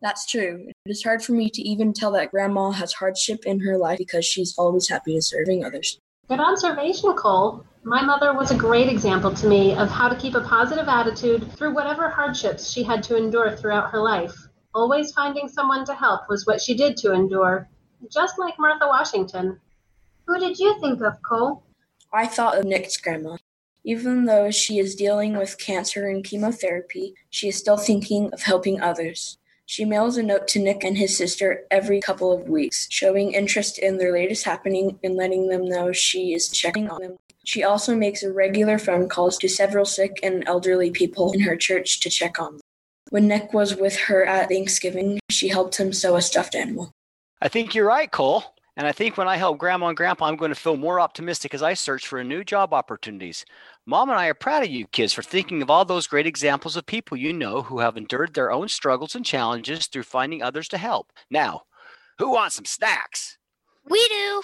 That's 0.03 0.27
true. 0.27 0.67
It 0.85 0.91
is 0.91 1.05
hard 1.05 1.23
for 1.23 1.31
me 1.31 1.49
to 1.49 1.63
even 1.63 1.93
tell 1.93 2.11
that 2.13 2.33
Grandma 2.33 2.73
has 2.73 2.93
hardship 2.93 3.47
in 3.47 3.61
her 3.61 3.79
life 3.79 3.99
because 3.99 4.25
she's 4.25 4.53
always 4.59 4.89
happy 4.89 5.15
to 5.15 5.23
serving 5.23 5.65
others. 5.65 6.01
Good 6.29 6.41
observation, 6.41 7.13
Cole. 7.13 7.65
My 7.85 8.03
mother 8.03 8.35
was 8.35 8.51
a 8.51 8.57
great 8.57 8.89
example 8.89 9.33
to 9.33 9.47
me 9.47 9.77
of 9.77 9.89
how 9.89 10.09
to 10.09 10.17
keep 10.17 10.35
a 10.35 10.41
positive 10.41 10.89
attitude 10.89 11.53
through 11.53 11.75
whatever 11.75 12.09
hardships 12.09 12.69
she 12.69 12.83
had 12.83 13.05
to 13.05 13.17
endure 13.17 13.57
throughout 13.57 13.91
her 13.91 14.01
life. 14.01 14.35
Always 14.75 15.13
finding 15.13 15.49
someone 15.49 15.85
to 15.85 15.95
help 15.95 16.29
was 16.29 16.47
what 16.47 16.61
she 16.61 16.75
did 16.75 16.97
to 16.99 17.13
endure, 17.13 17.69
just 18.11 18.41
like 18.41 18.59
Martha 18.59 18.87
Washington. 18.89 19.61
Who 20.27 20.41
did 20.41 20.59
you 20.59 20.81
think 20.81 21.01
of, 21.01 21.23
Cole? 21.23 21.63
I 22.13 22.27
thought 22.27 22.59
of 22.59 22.65
Nick's 22.65 22.97
grandma. 22.97 23.37
Even 23.85 24.25
though 24.25 24.51
she 24.51 24.79
is 24.79 24.97
dealing 24.97 25.37
with 25.37 25.59
cancer 25.59 26.09
and 26.09 26.25
chemotherapy, 26.25 27.15
she 27.31 27.49
is 27.49 27.57
still 27.57 27.77
thinking 27.77 28.31
of 28.33 28.43
helping 28.43 28.81
others. 28.81 29.39
She 29.67 29.85
mails 29.85 30.17
a 30.17 30.23
note 30.23 30.49
to 30.49 30.59
Nick 30.59 30.85
and 30.85 30.99
his 30.99 31.17
sister 31.17 31.65
every 31.71 32.01
couple 32.01 32.33
of 32.33 32.49
weeks, 32.49 32.87
showing 32.91 33.33
interest 33.33 33.79
in 33.79 33.97
their 33.97 34.13
latest 34.13 34.45
happening 34.45 34.99
and 35.03 35.17
letting 35.17 35.49
them 35.49 35.69
know 35.69 35.93
she 35.93 36.35
is 36.35 36.49
checking 36.51 36.91
on 36.91 37.01
them. 37.01 37.17
She 37.45 37.63
also 37.63 37.95
makes 37.95 38.25
regular 38.25 38.79
phone 38.79 39.09
calls 39.09 39.39
to 39.39 39.49
several 39.49 39.85
sick 39.85 40.21
and 40.23 40.45
elderly 40.47 40.91
people 40.91 41.33
in 41.33 41.41
her 41.41 41.57
church 41.57 42.01
to 42.01 42.11
check 42.11 42.39
on 42.39 42.53
them. 42.53 42.61
When 43.11 43.29
Nick 43.29 43.53
was 43.53 43.77
with 43.77 43.97
her 44.01 44.25
at 44.25 44.49
Thanksgiving, 44.49 45.21
she 45.31 45.49
helped 45.49 45.77
him 45.77 45.93
sew 45.93 46.17
a 46.17 46.23
stuffed 46.23 46.55
animal. 46.55 46.93
I 47.41 47.49
think 47.49 47.75
you're 47.75 47.87
right, 47.87 48.11
Cole. 48.11 48.45
And 48.77 48.87
I 48.87 48.93
think 48.93 49.19
when 49.19 49.29
I 49.29 49.37
help 49.37 49.59
grandma 49.59 49.89
and 49.89 49.97
grandpa, 49.97 50.27
I'm 50.27 50.37
going 50.37 50.51
to 50.51 50.55
feel 50.55 50.79
more 50.79 50.99
optimistic 50.99 51.53
as 51.53 51.63
I 51.63 51.75
search 51.75 52.07
for 52.07 52.25
new 52.25 52.43
job 52.43 52.73
opportunities. 52.73 53.45
Mom 53.85 54.11
and 54.11 54.19
I 54.19 54.29
are 54.29 54.35
proud 54.35 54.63
of 54.63 54.71
you 54.71 54.87
kids 54.87 55.13
for 55.13 55.25
thinking 55.25 55.61
of 55.61 55.69
all 55.69 55.85
those 55.85 56.07
great 56.07 56.25
examples 56.25 56.77
of 56.77 56.87
people 56.87 57.17
you 57.17 57.33
know 57.33 57.63
who 57.63 57.81
have 57.81 57.97
endured 57.97 58.33
their 58.33 58.53
own 58.53 58.69
struggles 58.69 59.17
and 59.17 59.25
challenges 59.25 59.89
through 59.89 60.05
finding 60.05 60.41
others 60.41 60.69
to 60.69 60.79
help. 60.79 61.13
Now, 61.29 61.63
who 62.19 62.31
wants 62.31 62.55
some 62.55 62.65
snacks? 62.65 63.39
We 63.89 63.99
do. 64.09 64.43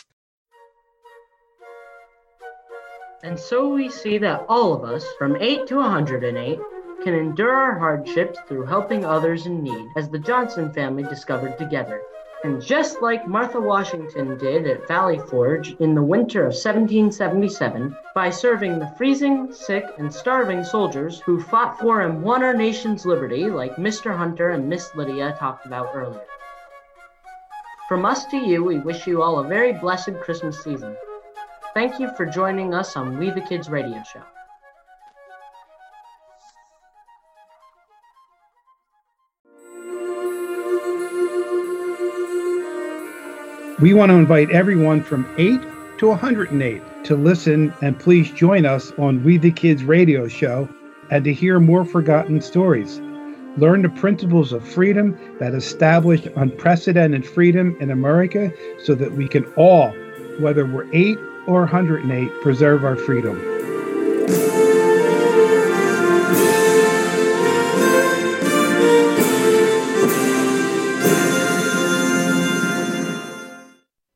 And 3.22 3.38
so 3.38 3.68
we 3.68 3.90
see 3.90 4.18
that 4.18 4.44
all 4.48 4.72
of 4.72 4.82
us, 4.82 5.06
from 5.18 5.36
8 5.36 5.68
to 5.68 5.76
108, 5.76 6.58
can 7.04 7.14
endure 7.14 7.54
our 7.54 7.78
hardships 7.78 8.40
through 8.48 8.66
helping 8.66 9.04
others 9.04 9.46
in 9.46 9.62
need, 9.62 9.86
as 9.96 10.08
the 10.08 10.18
Johnson 10.18 10.72
family 10.72 11.04
discovered 11.04 11.56
together. 11.58 12.02
And 12.44 12.62
just 12.62 13.02
like 13.02 13.26
Martha 13.26 13.60
Washington 13.60 14.38
did 14.38 14.68
at 14.68 14.86
Valley 14.86 15.18
Forge 15.18 15.74
in 15.80 15.94
the 15.94 16.02
winter 16.02 16.42
of 16.42 16.54
1777, 16.54 17.96
by 18.14 18.30
serving 18.30 18.78
the 18.78 18.92
freezing, 18.96 19.52
sick, 19.52 19.84
and 19.98 20.12
starving 20.12 20.62
soldiers 20.62 21.20
who 21.20 21.40
fought 21.40 21.80
for 21.80 22.02
and 22.02 22.22
won 22.22 22.44
our 22.44 22.54
nation's 22.54 23.04
liberty, 23.04 23.50
like 23.50 23.74
Mr. 23.74 24.16
Hunter 24.16 24.50
and 24.50 24.68
Miss 24.68 24.94
Lydia 24.94 25.36
talked 25.36 25.66
about 25.66 25.90
earlier. 25.94 26.24
From 27.88 28.04
us 28.04 28.26
to 28.26 28.36
you, 28.36 28.62
we 28.62 28.78
wish 28.78 29.06
you 29.06 29.20
all 29.20 29.40
a 29.40 29.48
very 29.48 29.72
blessed 29.72 30.20
Christmas 30.20 30.62
season. 30.62 30.96
Thank 31.74 31.98
you 31.98 32.08
for 32.16 32.24
joining 32.24 32.72
us 32.72 32.96
on 32.96 33.18
We 33.18 33.30
the 33.30 33.40
Kids 33.40 33.68
radio 33.68 34.02
show. 34.04 34.22
We 43.80 43.94
want 43.94 44.10
to 44.10 44.16
invite 44.16 44.50
everyone 44.50 45.04
from 45.04 45.32
8 45.38 45.60
to 45.98 46.08
108 46.08 46.82
to 47.04 47.16
listen 47.16 47.72
and 47.80 47.96
please 47.96 48.28
join 48.32 48.66
us 48.66 48.92
on 48.98 49.22
We 49.22 49.36
the 49.36 49.52
Kids 49.52 49.84
radio 49.84 50.26
show 50.26 50.68
and 51.12 51.22
to 51.22 51.32
hear 51.32 51.60
more 51.60 51.84
forgotten 51.84 52.40
stories. 52.40 52.98
Learn 53.56 53.82
the 53.82 53.88
principles 53.90 54.52
of 54.52 54.66
freedom 54.66 55.16
that 55.38 55.54
establish 55.54 56.26
unprecedented 56.34 57.24
freedom 57.24 57.76
in 57.78 57.92
America 57.92 58.52
so 58.82 58.96
that 58.96 59.12
we 59.12 59.28
can 59.28 59.44
all, 59.54 59.90
whether 60.40 60.66
we're 60.66 60.92
8 60.92 61.16
or 61.46 61.60
108, 61.60 62.32
preserve 62.42 62.84
our 62.84 62.96
freedom. 62.96 63.57